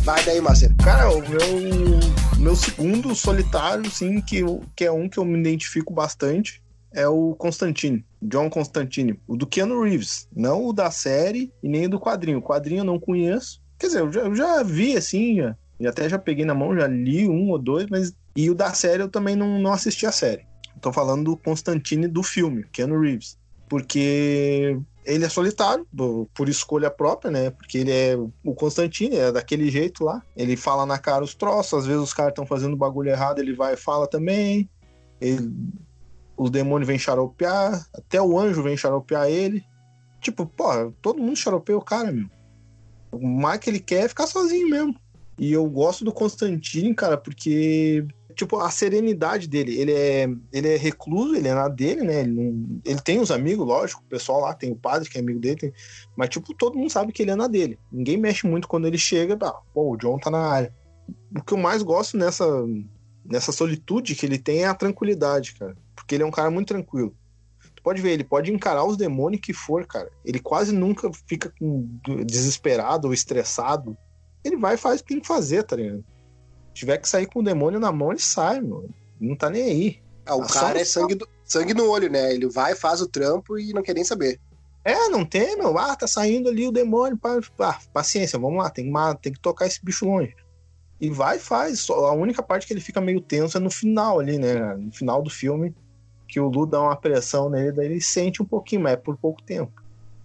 [0.04, 0.74] Vai daí, Marcelo.
[0.82, 5.24] Cara, o meu, o meu segundo solitário, sim, que, eu- que é um que eu
[5.24, 6.60] me identifico bastante,
[6.94, 11.86] é o Constantine, John Constantine, o do Keanu Reeves, não o da série e nem
[11.86, 12.38] o do quadrinho.
[12.38, 13.60] O quadrinho eu não conheço.
[13.78, 16.76] Quer dizer, eu já, eu já vi assim, já, e até já peguei na mão,
[16.76, 18.12] já li um ou dois, mas.
[18.36, 20.46] E o da série eu também não, não assisti a série.
[20.80, 23.36] Tô falando do Constantine do filme, Keanu Reeves.
[23.68, 25.86] Porque ele é solitário,
[26.32, 27.50] por escolha própria, né?
[27.50, 30.22] Porque ele é o Constantine, é daquele jeito lá.
[30.36, 33.54] Ele fala na cara os troços, às vezes os caras estão fazendo bagulho errado, ele
[33.54, 34.68] vai e fala também.
[35.20, 35.52] Ele-
[36.36, 39.64] os demônios vêm xaropear, até o anjo vem xaropear ele.
[40.20, 42.28] Tipo, porra, todo mundo xaropeia o cara, meu.
[43.10, 44.94] O mais que ele quer é ficar sozinho mesmo.
[45.38, 48.06] E eu gosto do Constantine, cara, porque
[48.44, 49.78] tipo, a serenidade dele.
[49.78, 52.20] Ele é, ele é recluso, ele é na dele, né?
[52.20, 55.20] Ele, não- ele tem os amigos, lógico, o pessoal lá tem o padre que é
[55.20, 55.72] amigo dele, tem-
[56.16, 57.78] mas, tipo, todo mundo sabe que ele é na dele.
[57.90, 60.74] Ninguém mexe muito quando ele chega, ah, pô, o John tá na área.
[61.36, 62.46] O que eu mais gosto nessa,
[63.24, 65.76] nessa solitude que ele tem é a tranquilidade, cara.
[65.94, 67.14] Porque ele é um cara muito tranquilo.
[67.74, 70.10] Tu pode ver, ele pode encarar os demônios que for, cara.
[70.24, 71.52] Ele quase nunca fica
[72.24, 73.96] desesperado ou estressado.
[74.44, 76.04] Ele vai e faz o que tem que fazer, tá ligado?
[76.72, 78.88] Se tiver que sair com o demônio na mão, ele sai, meu.
[79.20, 79.98] Não tá nem aí.
[80.26, 82.32] Ah, o Ah, cara só- é sangue, do- sangue no olho, né?
[82.34, 84.40] Ele vai, faz o trampo e não quer nem saber.
[84.84, 85.76] É, não tem, meu.
[85.78, 87.16] Ah, tá saindo ali o demônio.
[87.16, 90.34] pá, pá, paciência, vamos lá, tem que, ma- tem que tocar esse bicho longe.
[91.00, 91.80] E vai e faz.
[91.80, 94.74] Só- A única parte que ele fica meio tenso é no final ali, né?
[94.76, 95.74] No final do filme,
[96.26, 99.16] que o Lu dá uma pressão nele, daí ele sente um pouquinho, mas é por
[99.16, 99.72] pouco tempo.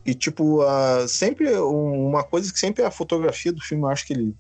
[0.06, 3.90] E, tipo, ah, sempre um- uma coisa que sempre é a fotografia do filme, eu
[3.90, 4.34] acho que ele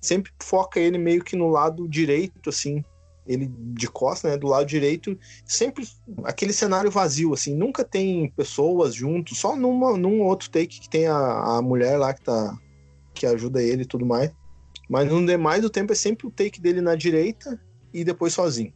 [0.00, 2.82] sempre foca ele meio que no lado direito, assim.
[3.26, 4.38] Ele de costas, né?
[4.38, 5.86] Do lado direito, sempre
[6.24, 7.54] aquele cenário vazio, assim.
[7.54, 12.14] Nunca tem pessoas juntos, só numa, num outro take que tem a, a mulher lá
[12.14, 12.58] que tá.
[13.14, 14.32] que ajuda ele e tudo mais.
[14.88, 17.60] Mas no demais do tempo é sempre o take dele na direita
[17.92, 18.72] e depois sozinho.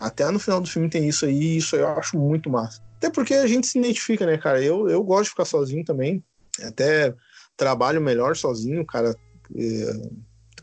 [0.00, 2.82] Até no final do filme tem isso aí, e isso eu acho muito massa.
[2.96, 4.60] Até porque a gente se identifica, né, cara?
[4.60, 6.24] Eu, eu gosto de ficar sozinho também.
[6.60, 7.14] Até
[7.56, 9.14] trabalho melhor sozinho, cara
[9.56, 10.10] é,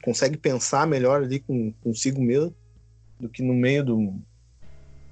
[0.04, 2.56] consegue pensar melhor ali com, consigo mesmo
[3.20, 4.16] do que no meio do.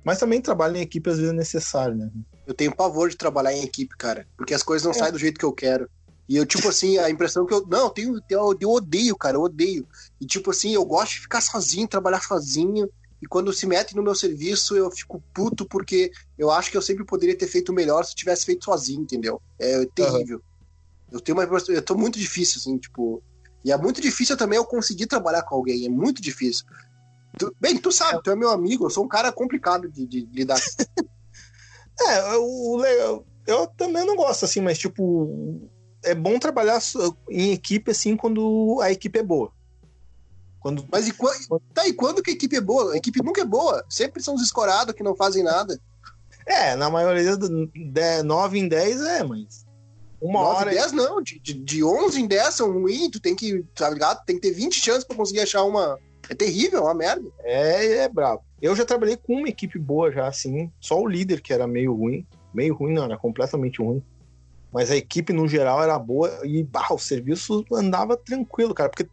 [0.03, 2.09] Mas também trabalho em equipe às vezes é necessário, né?
[2.45, 4.25] Eu tenho pavor de trabalhar em equipe, cara.
[4.37, 5.89] Porque as coisas não saem do jeito que eu quero.
[6.29, 7.65] E eu, tipo assim, a impressão que eu.
[7.67, 8.21] Não, eu tenho.
[8.29, 9.87] Eu, eu odeio, cara, eu odeio.
[10.19, 12.89] E, tipo assim, eu gosto de ficar sozinho, trabalhar sozinho.
[13.21, 16.81] E quando se metem no meu serviço, eu fico puto porque eu acho que eu
[16.81, 19.41] sempre poderia ter feito melhor se eu tivesse feito sozinho, entendeu?
[19.57, 20.41] É terrível.
[21.11, 21.47] Eu tenho uma.
[21.69, 23.23] Eu tô muito difícil, assim, tipo.
[23.67, 25.85] E é muito difícil também eu conseguir trabalhar com alguém.
[25.85, 26.65] É muito difícil.
[27.37, 30.21] Tu- bem, tu sabe, tu é meu amigo, eu sou um cara complicado de, de
[30.31, 30.59] lidar.
[31.99, 33.25] É, o legal.
[33.45, 35.67] Eu também não gosto, assim, mas, tipo,
[36.03, 36.79] é bom trabalhar
[37.29, 39.51] em equipe, assim, quando a equipe é boa.
[40.59, 40.87] Quando.
[40.91, 41.33] Mas e, qua-
[41.73, 42.93] tá, e quando que a equipe é boa?
[42.93, 43.83] A equipe nunca é boa.
[43.89, 45.79] Sempre são os escorados que não fazem nada.
[46.45, 47.49] É, na maioria do
[48.23, 49.65] 9 em 10 é, mas.
[50.21, 50.71] Uma 9 hora.
[50.71, 53.89] em 10 não, de, de, de 11 em 10 são ruins, tu tem que, tá
[53.89, 54.23] ligado?
[54.25, 55.99] Tem que ter 20 chances pra conseguir achar uma.
[56.29, 57.29] É terrível, é uma merda.
[57.43, 58.43] É, é brabo.
[58.61, 60.71] Eu já trabalhei com uma equipe boa já, assim.
[60.79, 62.25] Só o líder que era meio ruim.
[62.53, 64.03] Meio ruim, não, era completamente ruim.
[64.73, 68.89] Mas a equipe, no geral, era boa e bah, o serviço andava tranquilo, cara.
[68.89, 69.07] Porque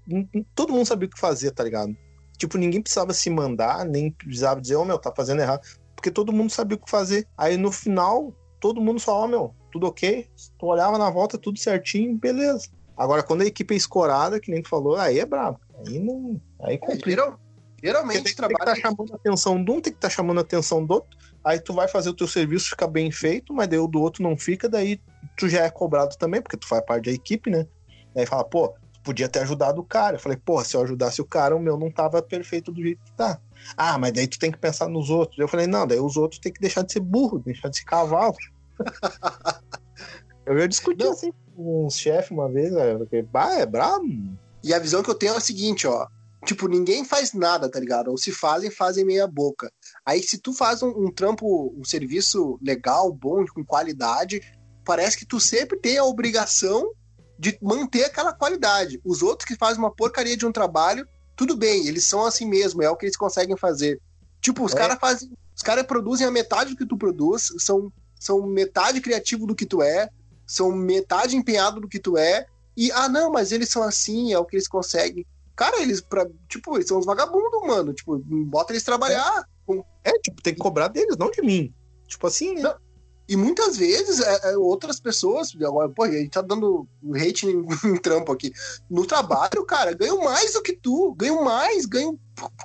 [0.54, 1.96] todo mundo sabia o que fazer, tá ligado?
[2.36, 5.60] Tipo, ninguém precisava se mandar, nem precisava dizer, ô meu, tá fazendo errado.
[5.94, 7.28] Porque todo mundo sabia o que fazer.
[7.38, 10.28] Aí no final, todo mundo só, ó meu, tudo ok.
[10.56, 12.68] Tu olhava na volta, tudo certinho, beleza.
[12.96, 15.58] Agora, quando a equipe é escorada, que nem tu falou, aí é brabo.
[15.84, 16.40] Aí não.
[16.62, 17.10] Aí É, complica.
[17.10, 20.10] geral- Porque geralmente tem, tem que estar chamando a atenção de um, tem que estar
[20.10, 21.18] chamando a atenção do outro.
[21.44, 24.22] Aí tu vai fazer o teu serviço ficar bem feito, mas daí o do outro
[24.22, 25.00] não fica, daí
[25.36, 27.66] tu já é cobrado também, porque tu faz parte da equipe, né?
[28.14, 30.16] Daí fala, pô, tu podia ter ajudado o cara.
[30.16, 33.02] Eu falei, pô, se eu ajudasse o cara, o meu não tava perfeito do jeito
[33.04, 33.40] que tá.
[33.76, 35.36] Ah, mas daí tu tem que pensar nos outros.
[35.38, 37.84] Eu falei, não, daí os outros tem que deixar de ser burro, deixar de ser
[37.84, 38.34] cavalo.
[40.46, 41.12] eu já discuti Não.
[41.12, 44.06] assim com uns chefes uma vez, velho, porque, bah, é brabo.
[44.62, 46.06] E a visão que eu tenho é a seguinte, ó.
[46.44, 48.10] Tipo, ninguém faz nada, tá ligado?
[48.10, 49.72] Ou se fazem, fazem meia boca.
[50.04, 54.42] Aí se tu faz um, um trampo, um serviço legal, bom, com qualidade,
[54.84, 56.90] parece que tu sempre tem a obrigação
[57.38, 59.00] de manter aquela qualidade.
[59.04, 62.82] Os outros que fazem uma porcaria de um trabalho, tudo bem, eles são assim mesmo,
[62.82, 63.98] é o que eles conseguem fazer.
[64.40, 64.76] Tipo, os É.
[64.76, 65.32] caras fazem.
[65.56, 67.90] Os caras produzem a metade do que tu produz, são,
[68.24, 70.08] são metade criativo do que tu é,
[70.46, 74.38] são metade empenhado do que tu é, e, ah, não, mas eles são assim, é
[74.38, 75.26] o que eles conseguem.
[75.54, 77.92] Cara, eles, pra, tipo, eles são uns vagabundos, mano.
[77.92, 79.46] Tipo, bota eles trabalhar.
[80.02, 81.72] É, tipo, tem que cobrar deles, não de mim.
[82.08, 82.62] Tipo assim, né?
[82.62, 82.83] Não.
[83.26, 87.64] E muitas vezes é, é, outras pessoas, agora, pô, a gente tá dando hate em,
[87.88, 88.52] em trampo aqui.
[88.90, 92.18] No trabalho, cara, ganham mais do que tu, ganham mais, ganham.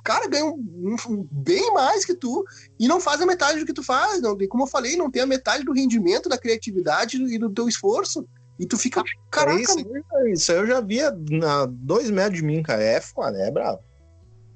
[0.03, 2.43] Cara, um- um- bem mais que tu
[2.77, 4.21] e não fazem a metade do que tu faz.
[4.21, 7.49] Não, tem- como eu falei, não tem a metade do rendimento, da criatividade e do
[7.49, 8.27] teu esforço.
[8.59, 12.39] E tu fica, É caraca, isso, aí, isso aí eu já via na dois metros
[12.39, 12.83] de mim, cara.
[12.83, 13.79] É foda, é brabo.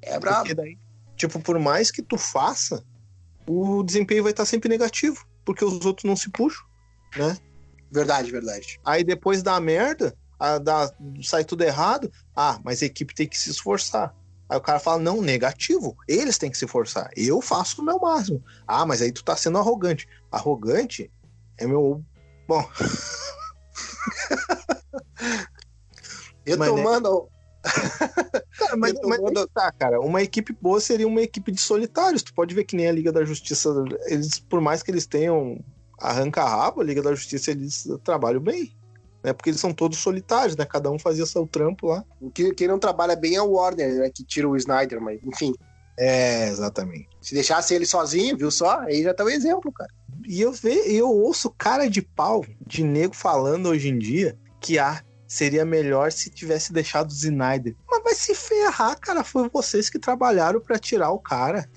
[0.02, 0.54] é brabo.
[0.54, 0.78] Daí,
[1.16, 2.84] tipo, por mais que tu faça,
[3.48, 5.26] o desempenho vai estar sempre negativo.
[5.46, 6.64] Porque os outros não se puxam,
[7.16, 7.38] né?
[7.92, 8.80] Verdade, verdade.
[8.84, 12.12] Aí depois dá merda, a- dá, sai tudo errado.
[12.36, 14.16] Ah, mas a equipe tem que se esforçar.
[14.50, 15.96] Aí o cara fala, não, negativo.
[16.08, 17.10] Eles têm que se esforçar.
[17.16, 18.44] Eu faço o meu máximo.
[18.68, 20.08] Ah, mas aí tu tá sendo arrogante.
[20.32, 21.12] Arrogante
[21.58, 22.04] é meu.
[22.48, 22.68] Bom,
[26.46, 26.84] Eu Mas, né?
[26.84, 27.30] tomando.
[27.64, 29.20] Cara, mas, mas
[29.54, 30.00] tá, cara.
[30.02, 32.22] Uma equipe boa seria uma equipe de solitários.
[32.22, 33.70] Tu pode ver que nem a Liga da Justiça,
[34.08, 35.60] eles, por mais que eles tenham
[36.00, 38.76] arranca-rabo, a Liga da Justiça, eles trabalham bem.
[39.24, 39.32] Né?
[39.32, 40.66] Porque eles são todos solitários, né?
[40.66, 42.04] Cada um fazia seu trampo lá.
[42.34, 45.54] Quem, quem não trabalha bem é o Warner, né, que tira o Snyder, mas enfim.
[45.98, 47.08] É, exatamente.
[47.22, 48.80] Se deixasse ele sozinho, viu só?
[48.82, 49.90] Aí já tá o exemplo, cara.
[50.26, 54.80] E eu, ve, eu ouço cara de pau de nego falando hoje em dia que
[54.80, 57.76] ah, seria melhor se tivesse deixado o Snyder.
[57.90, 59.24] Mas vai se ferrar, cara.
[59.24, 61.68] Foi vocês que trabalharam pra tirar o cara.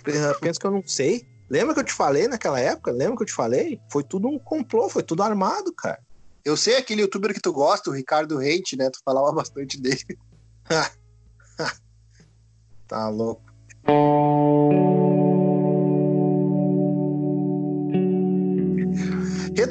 [0.40, 1.26] Penso que eu não sei.
[1.48, 2.90] Lembra que eu te falei naquela época?
[2.90, 3.80] Lembra que eu te falei?
[3.90, 5.98] Foi tudo um complô, foi tudo armado, cara.
[6.44, 8.90] Eu sei aquele youtuber que tu gosta, o Ricardo Rente, né?
[8.90, 10.18] Tu falava bastante dele.
[12.88, 13.42] Tá louco.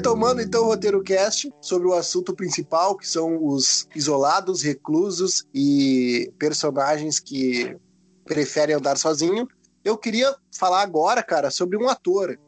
[0.06, 6.32] Retomando então o roteiro cast sobre o assunto principal, que são os isolados, reclusos e
[6.38, 7.76] personagens que
[8.24, 9.48] preferem andar sozinho,
[9.84, 12.38] eu queria falar agora, cara, sobre um ator.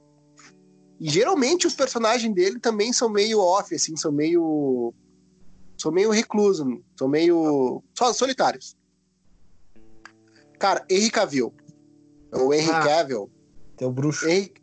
[1.00, 4.94] E geralmente os personagens dele também são meio off, assim, são meio.
[5.76, 6.64] são meio reclusos,
[6.96, 7.82] são meio.
[8.14, 8.76] solitários.
[10.60, 11.52] Cara, Henry Cavill.
[12.32, 12.84] O Henry Ah.
[12.84, 13.28] Cavill.
[13.76, 14.28] Tem o bruxo.
[14.28, 14.54] Henry...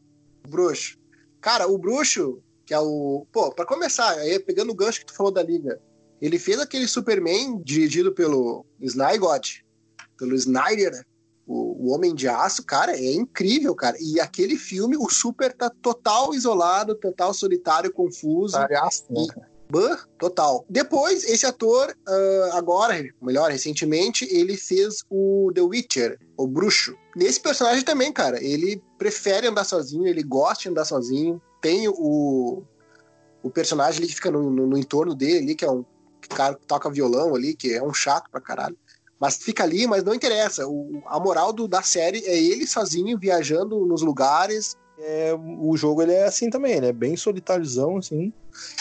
[0.48, 0.98] Bruxo.
[1.42, 3.26] Cara, o Bruxo, que é o.
[3.32, 5.80] Pô, pra começar, aí, pegando o gancho que tu falou da Liga,
[6.22, 9.42] ele fez aquele Superman dirigido pelo Snyder,
[10.18, 11.06] pelo Snyder,
[11.48, 13.98] o, o Homem de Aço, cara, é incrível, cara.
[14.00, 18.54] E aquele filme, o Super tá total isolado, total solitário, confuso.
[18.54, 19.56] Palhaço, né, cara?
[19.70, 20.66] Ban, total.
[20.70, 26.96] Depois, esse ator, ah, agora, melhor, recentemente, ele fez o The Witcher, o bruxo.
[27.16, 31.42] Nesse personagem também, cara, ele prefere andar sozinho, ele gosta de andar sozinho.
[31.66, 32.62] Tem o,
[33.42, 35.84] o personagem ali que fica no, no- no entorno dele ali, que é um
[36.30, 38.78] cara que toca violão ali, que é um chato pra caralho.
[39.20, 40.68] Mas fica ali, mas não interessa.
[40.68, 46.02] O, a moral do- da série é ele sozinho, viajando nos lugares, É, o jogo
[46.04, 48.32] ele é assim também, ele é bem solitáriozão, assim.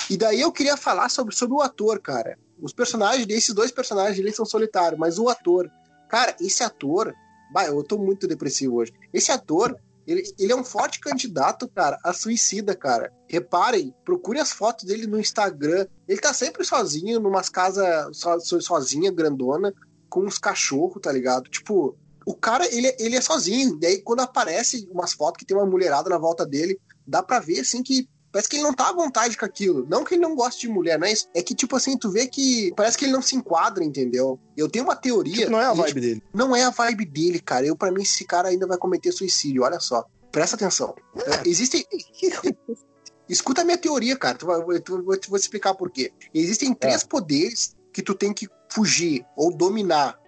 [0.09, 2.39] E daí eu queria falar sobre, sobre o ator, cara.
[2.63, 5.69] Os personagens desses dois personagens, eles são solitários, mas o ator,
[6.09, 7.13] cara, esse ator,
[7.53, 8.93] bah, eu tô muito depressivo hoje.
[9.13, 13.13] Esse ator, ele, ele é um forte candidato, cara, a suicida, cara.
[13.29, 15.87] Reparem, procure as fotos dele no Instagram.
[16.07, 17.87] Ele tá sempre sozinho, numas casas
[18.17, 19.73] so, so- sozinha, grandona,
[20.09, 21.49] com uns cachorros, tá ligado?
[21.51, 23.79] Tipo, o cara, ele, ele é sozinho.
[23.79, 27.61] Daí quando aparece umas fotos que tem uma mulherada na volta dele, dá pra ver,
[27.61, 29.87] assim, que Parece que ele não tá à vontade com aquilo.
[29.89, 31.29] Não que ele não goste de mulher, não é isso.
[31.33, 34.41] É que, tipo assim, tu vê que parece que ele não se enquadra, entendeu?
[34.57, 35.37] Eu tenho uma teoria.
[35.37, 36.15] Tipo, não é a vibe dele.
[36.17, 37.65] tipo, não é a vibe dele, cara.
[37.65, 39.63] Eu, para mim, esse cara ainda vai cometer suicídio.
[39.63, 40.05] Olha só.
[40.33, 40.97] Presta atenção.
[41.17, 41.87] É, Existem.
[43.29, 44.37] Escuta a minha teoria, cara.
[44.37, 46.13] Tu vai, eu tu- vou te vou te explicar por quê.
[46.35, 50.19] Existem três poderes que tu tem que fugir ou dominar.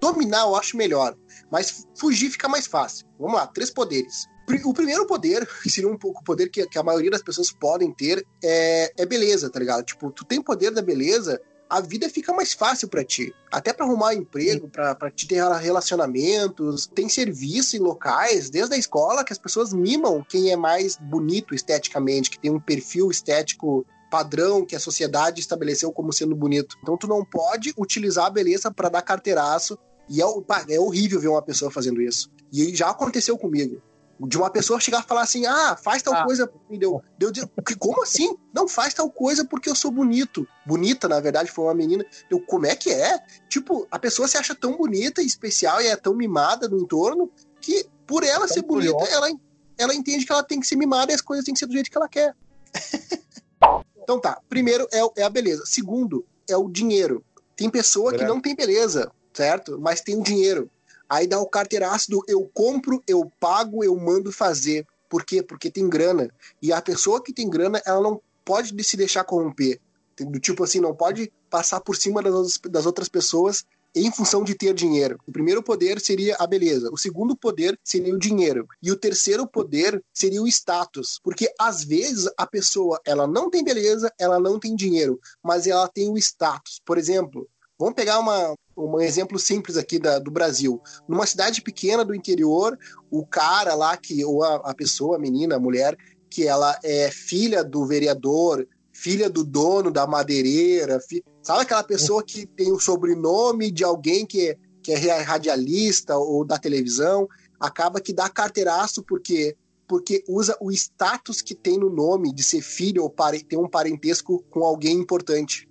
[0.00, 1.16] Dominar eu acho melhor,
[1.50, 3.06] mas fugir fica mais fácil.
[3.18, 4.26] Vamos lá, três poderes.
[4.64, 7.50] O primeiro poder, que seria um pouco o poder que, que a maioria das pessoas
[7.50, 9.84] podem ter, é, é beleza, tá ligado?
[9.84, 13.34] Tipo, tu tem poder da beleza, a vida fica mais fácil pra ti.
[13.50, 16.86] Até pra arrumar emprego, pra te ter relacionamentos.
[16.86, 21.54] Tem serviço em locais, desde a escola, que as pessoas mimam quem é mais bonito
[21.54, 26.76] esteticamente, que tem um perfil estético padrão que a sociedade estabeleceu como sendo bonito.
[26.82, 29.78] Então tu não pode utilizar a beleza pra dar carteiraço.
[30.08, 30.24] E é,
[30.70, 32.30] é horrível ver uma pessoa fazendo isso.
[32.52, 33.82] E já aconteceu comigo.
[34.20, 36.24] De uma pessoa chegar e falar assim: ah, faz tal Ah.
[36.24, 36.50] coisa.
[36.70, 38.34] E deu, deu, dizer, "Que- como assim?
[38.54, 40.46] Não faz tal coisa porque eu sou bonito.
[40.66, 42.02] Bonita, na verdade, foi uma menina.
[42.30, 43.18] Eu, como é que é?
[43.48, 47.30] Tipo, a pessoa se acha tão bonita e especial e é tão mimada no entorno
[47.60, 49.28] que, por ela Tão ser bonita, ela,
[49.76, 51.72] ela entende que ela tem que ser mimada e as coisas têm que ser do
[51.74, 52.34] jeito que ela quer.
[54.06, 55.64] então tá, primeiro é, é a beleza.
[55.66, 57.24] Segundo, é o dinheiro.
[57.56, 58.32] Tem pessoa que Verdade.
[58.34, 59.80] não tem beleza, certo?
[59.80, 60.70] Mas tem o dinheiro.
[61.08, 64.86] Aí dá o carteiraço do eu compro, eu pago, eu mando fazer.
[65.08, 65.42] Por quê?
[65.42, 66.30] Porque tem grana.
[66.62, 69.80] E a pessoa que tem grana, ela não pode de- se deixar corromper.
[70.20, 73.64] Do tipo assim, não pode passar por cima das das outras pessoas
[73.96, 75.18] em função de ter dinheiro.
[75.26, 76.90] O primeiro poder seria a beleza.
[76.92, 78.66] O segundo poder seria o dinheiro.
[78.82, 81.18] E o terceiro poder seria o status.
[81.24, 85.88] Porque às vezes a pessoa, ela não tem beleza, ela não tem dinheiro, mas ela
[85.88, 86.80] tem o status.
[86.84, 90.80] Por exemplo, vamos pegar uma, um exemplo simples aqui da- do Brasil.
[91.08, 92.78] Numa cidade pequena do interior,
[93.10, 95.96] o cara lá que, ou a, a pessoa, a menina, a mulher,
[96.30, 102.24] que ela é filha do vereador, filha do dono da madeireira, fi- sabe aquela pessoa
[102.24, 107.28] que tem o sobrenome de alguém que é, que é radialista ou da televisão,
[107.60, 109.56] acaba que dá carteiraço porque
[109.86, 113.14] porque usa o status que tem no nome de ser filho ou
[113.48, 115.68] ter um parentesco com alguém importante.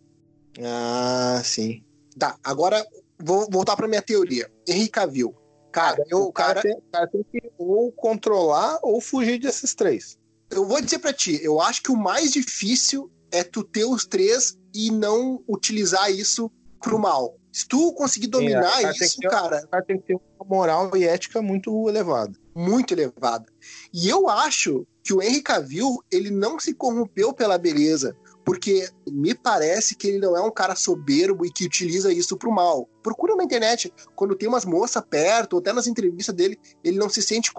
[0.63, 1.83] Ah, sim.
[2.17, 2.81] Tá, agora
[3.21, 4.49] vou voltar para minha teoria.
[4.65, 5.35] Henrique Cavill.
[5.73, 9.75] Cara, eu, o cara, cara, tem, o cara tem que ou controlar ou fugir desses
[9.75, 10.17] três.
[10.49, 14.05] eu vou dizer pra ti, eu acho que o mais difícil é tu ter os
[14.05, 16.51] três e não utilizar isso
[16.81, 17.35] pro mal.
[17.51, 20.45] Se tu conseguir dominar cara tem isso, ter- cara, O cara tem que ter uma
[20.57, 22.33] moral e ética muito elevada.
[22.53, 23.45] muito elevada.
[23.93, 29.33] E eu acho que o Henry Cavill, ele não se corrompeu pela beleza, porque me
[29.33, 32.87] parece que ele não é um cara soberbo e que utiliza isso pro mal.
[33.01, 37.07] Procura na internet, quando tem umas moças perto, ou até nas entrevistas dele, ele não
[37.09, 37.51] se sente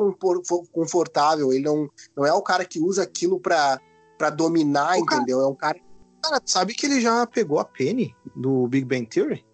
[0.73, 3.81] confortável, ele não, não é o cara que usa aquilo pra,
[4.19, 5.41] pra dominar, O cara- entendeu?
[5.41, 5.79] É um cara
[6.29, 9.45] Cara, sabe que ele já pegou a Penny do Big Bang Theory?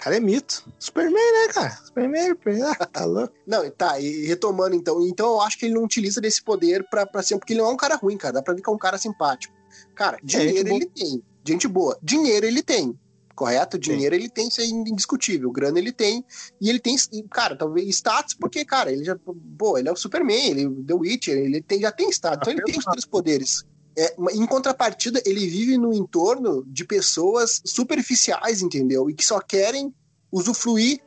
[0.00, 0.66] cara é mito.
[0.78, 1.76] Superman, né, cara?
[1.84, 3.34] Superman, ah, tá louco.
[3.46, 5.06] Não, tá, e retomando então.
[5.06, 7.38] Então eu acho que ele não utiliza desse poder pra, pra ser.
[7.38, 8.34] Porque ele não é um cara ruim, cara.
[8.34, 9.54] Dá pra ver que é um cara simpático.
[9.94, 11.22] Cara, dinheiro gente ele tem.
[11.46, 11.98] Gente boa.
[12.02, 12.98] Dinheiro ele tem.
[13.34, 13.78] Correto?
[13.78, 15.50] Dinheiro ele tem, isso é indiscutível.
[15.50, 16.24] Grana ele tem.
[16.60, 16.94] E ele tem,
[17.30, 19.16] cara, talvez status, porque, cara, ele já.
[19.58, 22.40] Pô, ele é o Superman, ele The Witcher, ele tem, já tem status.
[22.42, 23.64] Então ele tem os três poderes.
[23.96, 29.10] É, em contrapartida, ele vive no entorno de pessoas superficiais, entendeu?
[29.10, 29.92] E que só querem
[30.32, 31.00] usufruir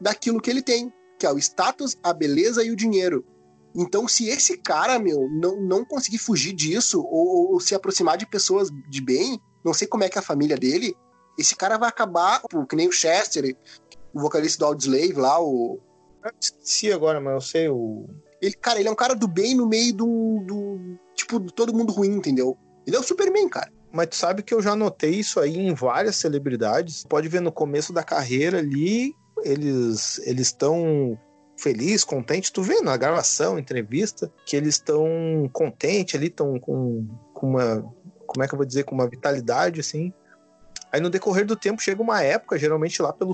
[0.00, 3.24] daquilo que ele tem, que é o status, a beleza e o dinheiro.
[3.74, 8.26] Então, se esse cara, meu, não, não conseguir fugir disso ou, ou se aproximar de
[8.26, 10.94] pessoas de bem, não sei como é que é a família dele,
[11.38, 13.56] esse cara vai acabar, que nem o Chester,
[14.12, 15.80] o vocalista do Audioslave lá, o.
[16.22, 18.06] Eu esqueci agora, mas eu sei o.
[18.42, 20.44] Ele, cara, ele é um cara do bem no meio do.
[20.44, 22.58] do tipo, de todo mundo ruim, entendeu?
[22.84, 23.70] Ele é o Superman, cara.
[23.92, 27.04] Mas tu sabe que eu já notei isso aí em várias celebridades.
[27.08, 29.14] Pode ver no começo da carreira ali,
[29.44, 31.16] eles eles estão
[31.56, 32.50] felizes, contentes.
[32.50, 35.06] Tu vê na gravação, entrevista, que eles estão
[35.52, 37.94] contentes ali, estão com, com uma.
[38.26, 38.82] Como é que eu vou dizer?
[38.82, 40.12] Com uma vitalidade, assim.
[40.90, 43.32] Aí no decorrer do tempo chega uma época, geralmente lá pelo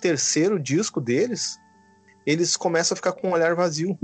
[0.00, 1.56] terceiro disco deles,
[2.26, 3.98] eles começam a ficar com um olhar vazio.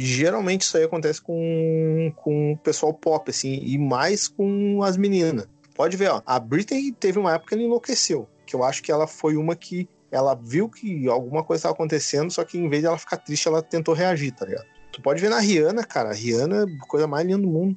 [0.00, 5.48] Geralmente isso aí acontece com, com o pessoal pop, assim, e mais com as meninas.
[5.74, 8.92] Pode ver, ó, a Britney teve uma época que ela enlouqueceu, que eu acho que
[8.92, 12.82] ela foi uma que ela viu que alguma coisa estava acontecendo, só que em vez
[12.82, 14.66] de ela ficar triste, ela tentou reagir, tá ligado?
[14.92, 17.76] Tu pode ver na Rihanna, cara, a Rihanna, coisa mais linda do mundo,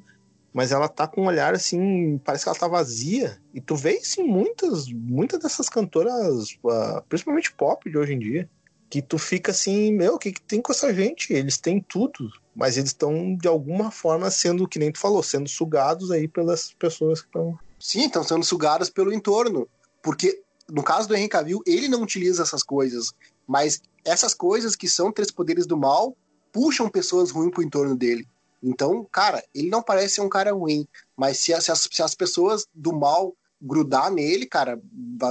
[0.52, 3.98] mas ela tá com um olhar assim, parece que ela tá vazia, e tu vê
[3.98, 8.48] isso em muitas, muitas dessas cantoras, uh, principalmente pop de hoje em dia
[8.92, 11.32] que tu fica assim, meu, o que, que tem com essa gente?
[11.32, 15.48] Eles têm tudo, mas eles estão de alguma forma sendo, que nem tu falou, sendo
[15.48, 17.58] sugados aí pelas pessoas que estão.
[17.80, 19.66] Sim, estão sendo sugadas pelo entorno.
[20.02, 23.14] Porque no caso do Henry Cavill, ele não utiliza essas coisas,
[23.48, 26.14] mas essas coisas que são três poderes do mal
[26.52, 28.28] puxam pessoas ruins pro entorno dele.
[28.62, 30.86] Então, cara, ele não parece ser um cara ruim,
[31.16, 34.78] mas se as, se as pessoas do mal grudar nele, cara,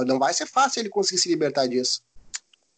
[0.04, 2.02] não vai ser fácil ele conseguir se libertar disso.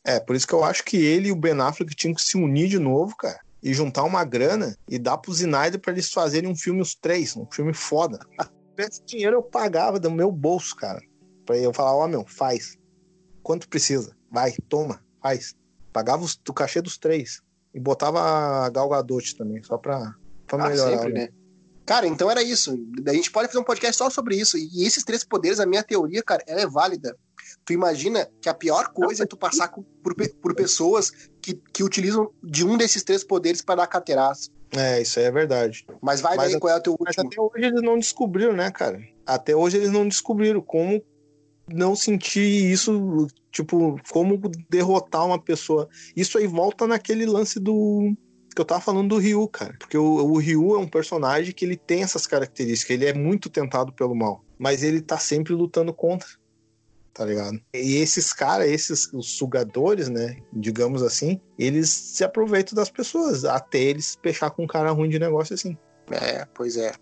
[0.05, 2.37] É, por isso que eu acho que ele e o Ben Affleck tinham que se
[2.37, 3.41] unir de novo, cara.
[3.63, 7.35] E juntar uma grana e dar pro Snyder pra eles fazerem um filme os três,
[7.35, 8.19] um filme foda.
[8.77, 11.01] Esse dinheiro eu pagava do meu bolso, cara.
[11.47, 12.77] Pra eu falar, ó, oh, meu, faz.
[13.43, 14.15] Quanto precisa?
[14.31, 15.55] Vai, toma, faz.
[15.93, 17.41] Pagava os, o cachê dos três.
[17.73, 20.15] E botava a Gal Gadot também, só pra,
[20.47, 20.99] pra ah, melhorar.
[20.99, 21.29] Sempre, né?
[21.87, 22.79] Cara, então era isso.
[23.07, 24.57] A gente pode fazer um podcast só sobre isso.
[24.57, 27.17] E esses três poderes, a minha teoria, cara, ela é válida.
[27.65, 32.31] Tu imagina que a pior coisa é tu passar por, por pessoas que, que utilizam
[32.43, 34.51] de um desses três poderes para dar carteiraço.
[34.77, 35.87] É, isso aí é verdade.
[36.03, 37.07] Mas vai mas daí, qual é o teu último?
[37.07, 39.01] Mas até hoje eles não descobriram, né, cara?
[39.27, 41.03] Até hoje eles não descobriram como
[41.73, 44.39] não sentir isso, tipo, como
[44.69, 45.89] derrotar uma pessoa.
[46.15, 48.15] Isso aí volta naquele lance do
[48.55, 49.75] que eu tava falando do Ryu, cara.
[49.79, 53.51] Porque o, o Ryu é um personagem que ele tem essas características, ele é muito
[53.51, 56.29] tentado pelo mal, mas ele tá sempre lutando contra
[57.15, 57.59] tá ligado?
[57.73, 63.79] E esses caras, esses os sugadores, né, digamos assim, eles se aproveitam das pessoas, até
[63.79, 65.79] eles fechar com um cara ruim de negócio assim.
[66.11, 66.93] É, pois é.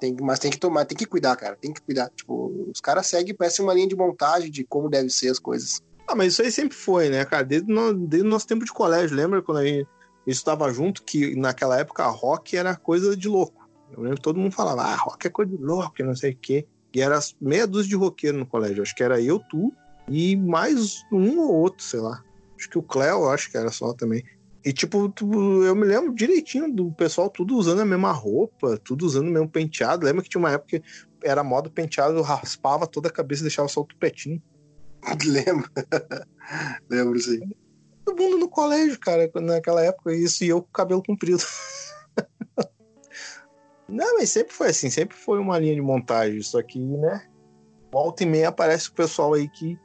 [0.00, 1.56] Tem, mas tem que tomar, tem que cuidar, cara.
[1.56, 2.10] Tem que cuidar.
[2.10, 5.80] Tipo, os caras seguem, parece uma linha de montagem de como deve ser as coisas.
[6.06, 7.44] Ah, mas isso aí sempre foi, né, cara?
[7.44, 9.86] Desde, no, desde o nosso tempo de colégio, lembra quando a gente
[10.26, 13.68] estava junto, que naquela época rock era coisa de louco.
[13.92, 16.36] Eu lembro que todo mundo falava, ah, rock é coisa de louco, não sei o
[16.36, 16.66] quê.
[16.94, 18.82] E era meia dúzia de roqueiro no colégio.
[18.82, 19.72] Acho que era eu, tu
[20.08, 22.22] e mais um ou outro, sei lá.
[22.56, 24.22] Acho que o Cléo, acho que era só também.
[24.64, 29.28] E, tipo, eu me lembro direitinho do pessoal tudo usando a mesma roupa, tudo usando
[29.28, 30.06] o mesmo penteado.
[30.06, 30.82] Lembra que tinha uma época que
[31.22, 34.42] era moda penteado, raspava toda a cabeça e deixava só o tupetinho.
[35.26, 35.68] Lembro.
[36.88, 37.40] Lembro, sim.
[38.06, 41.42] Todo mundo no colégio, cara, naquela época, isso, e eu com cabelo comprido.
[43.88, 46.38] Não, mas sempre foi assim, sempre foi uma linha de montagem.
[46.38, 47.22] Isso aqui, né?
[47.92, 49.78] Volta e meia aparece o pessoal aí que,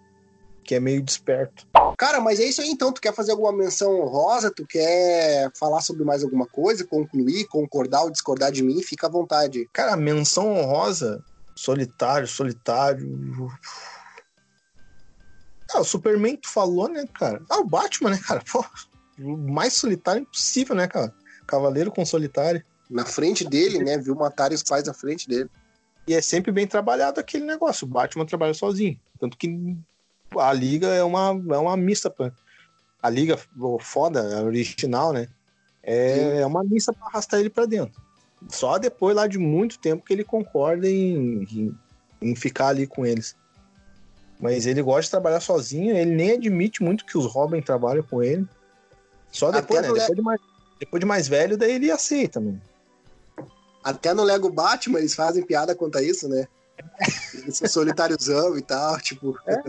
[0.63, 1.67] que é meio desperto.
[1.97, 2.93] Cara, mas é isso aí então.
[2.93, 4.51] Tu quer fazer alguma menção honrosa?
[4.55, 6.87] Tu quer falar sobre mais alguma coisa?
[6.87, 8.81] Concluir, concordar ou discordar de mim?
[8.81, 9.69] Fica à vontade.
[9.73, 11.21] Cara, menção honrosa,
[11.55, 13.05] solitário, solitário.
[15.73, 17.43] Ah, o Superman tu falou, né, cara?
[17.49, 18.41] Ah, o Batman, né, cara?
[18.49, 18.65] Pô,
[19.19, 21.13] o mais solitário impossível, né, cara?
[21.45, 23.97] Cavaleiro com solitário na frente dele, né?
[23.97, 25.49] Viu matar os pais na frente dele.
[26.07, 27.85] E é sempre bem trabalhado aquele negócio.
[27.85, 28.99] O Batman trabalha sozinho.
[29.19, 29.77] Tanto que
[30.37, 32.09] a liga é uma, é uma mista.
[32.09, 32.31] Pra...
[33.01, 33.37] A liga
[33.79, 35.27] foda, a original, né?
[35.83, 38.01] É, é uma missa para arrastar ele para dentro.
[38.47, 41.77] Só depois lá de muito tempo que ele concorda em, em,
[42.21, 43.35] em, ficar ali com eles.
[44.39, 48.23] Mas ele gosta de trabalhar sozinho, ele nem admite muito que os Robin trabalham com
[48.23, 48.47] ele.
[49.31, 49.89] Só depois, né?
[49.89, 50.41] Depois de, mais,
[50.79, 52.61] depois de mais velho, daí ele aceita, mano.
[53.83, 56.47] Até no Lego Batman eles fazem piada quanto a isso, né?
[57.47, 59.37] Esse solitáriozão e tal, tipo.
[59.47, 59.61] É.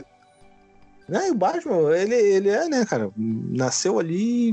[1.09, 3.11] Não, e o Batman, ele, ele é, né, cara?
[3.17, 4.53] Nasceu ali,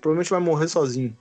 [0.00, 1.16] provavelmente vai morrer sozinho.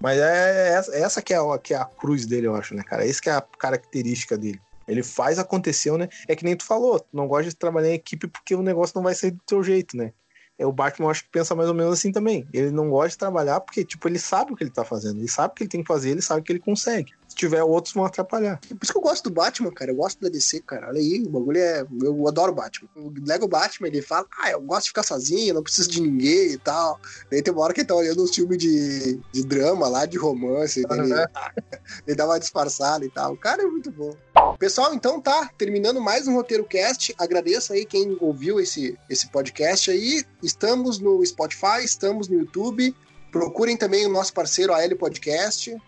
[0.00, 2.82] Mas é, é essa que é, a, que é a cruz dele, eu acho, né,
[2.82, 3.06] cara?
[3.06, 4.60] Essa que é a característica dele.
[4.88, 6.08] Ele faz acontecer, né?
[6.26, 8.92] É que nem tu falou, tu não gosta de trabalhar em equipe porque o negócio
[8.96, 10.12] não vai sair do teu jeito, né?
[10.60, 12.46] É, o Batman eu acho que pensa mais ou menos assim também.
[12.52, 15.18] Ele não gosta de trabalhar porque, tipo, ele sabe o que ele tá fazendo.
[15.18, 17.14] Ele sabe o que ele tem que fazer, ele sabe que ele consegue.
[17.30, 18.58] Se tiver outros, vão atrapalhar.
[18.58, 19.92] Por isso que eu gosto do Batman, cara.
[19.92, 20.88] Eu gosto da DC, cara.
[20.88, 21.86] Olha aí, o bagulho é.
[22.02, 22.88] Eu adoro o Batman.
[22.96, 26.54] O Lego Batman, ele fala, ah, eu gosto de ficar sozinho, não preciso de ninguém
[26.54, 26.98] e tal.
[27.30, 30.18] Daí tem uma hora que ele tá olhando uns filmes de, de drama lá, de
[30.18, 30.84] romance.
[30.90, 31.04] Uhum.
[31.04, 31.14] Ele,
[32.04, 33.34] ele dá uma disfarçada e tal.
[33.34, 34.12] O cara é muito bom.
[34.58, 37.14] Pessoal, então tá terminando mais um roteiro cast.
[37.16, 40.24] Agradeço aí quem ouviu esse, esse podcast aí.
[40.42, 42.92] Estamos no Spotify, estamos no YouTube.
[43.30, 45.80] Procurem também o nosso parceiro AL Podcast.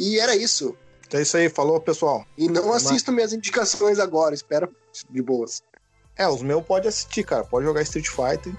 [0.00, 0.74] E era isso.
[1.12, 2.24] É isso aí, falou pessoal.
[2.38, 4.66] E não assistam minhas indicações agora, espera
[5.10, 5.62] de boas.
[6.16, 7.44] É, os meus pode assistir, cara.
[7.44, 8.54] Pode jogar Street Fighter.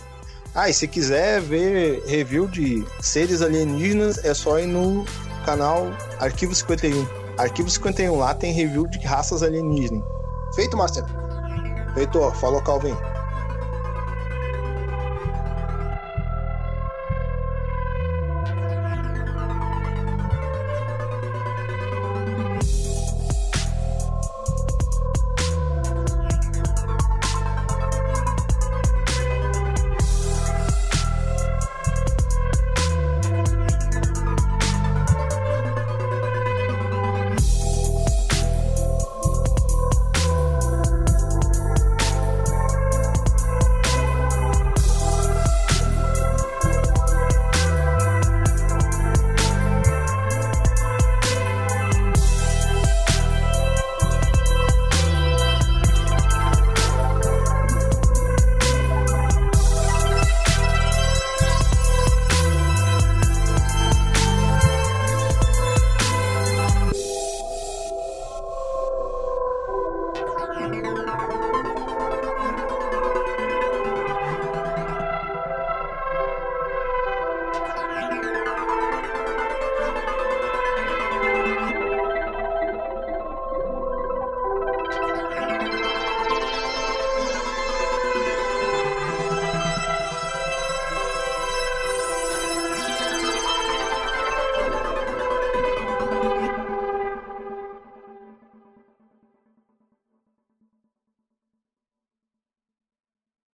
[0.54, 5.04] Ah, e se quiser ver review de seres alienígenas, é só ir no
[5.44, 5.88] canal
[6.20, 7.08] Arquivo 51.
[7.40, 10.04] Arquivo 51 lá tem review de raças alienígenas.
[10.54, 11.04] Feito, Master.
[11.96, 12.96] Feito, falou, Calvin.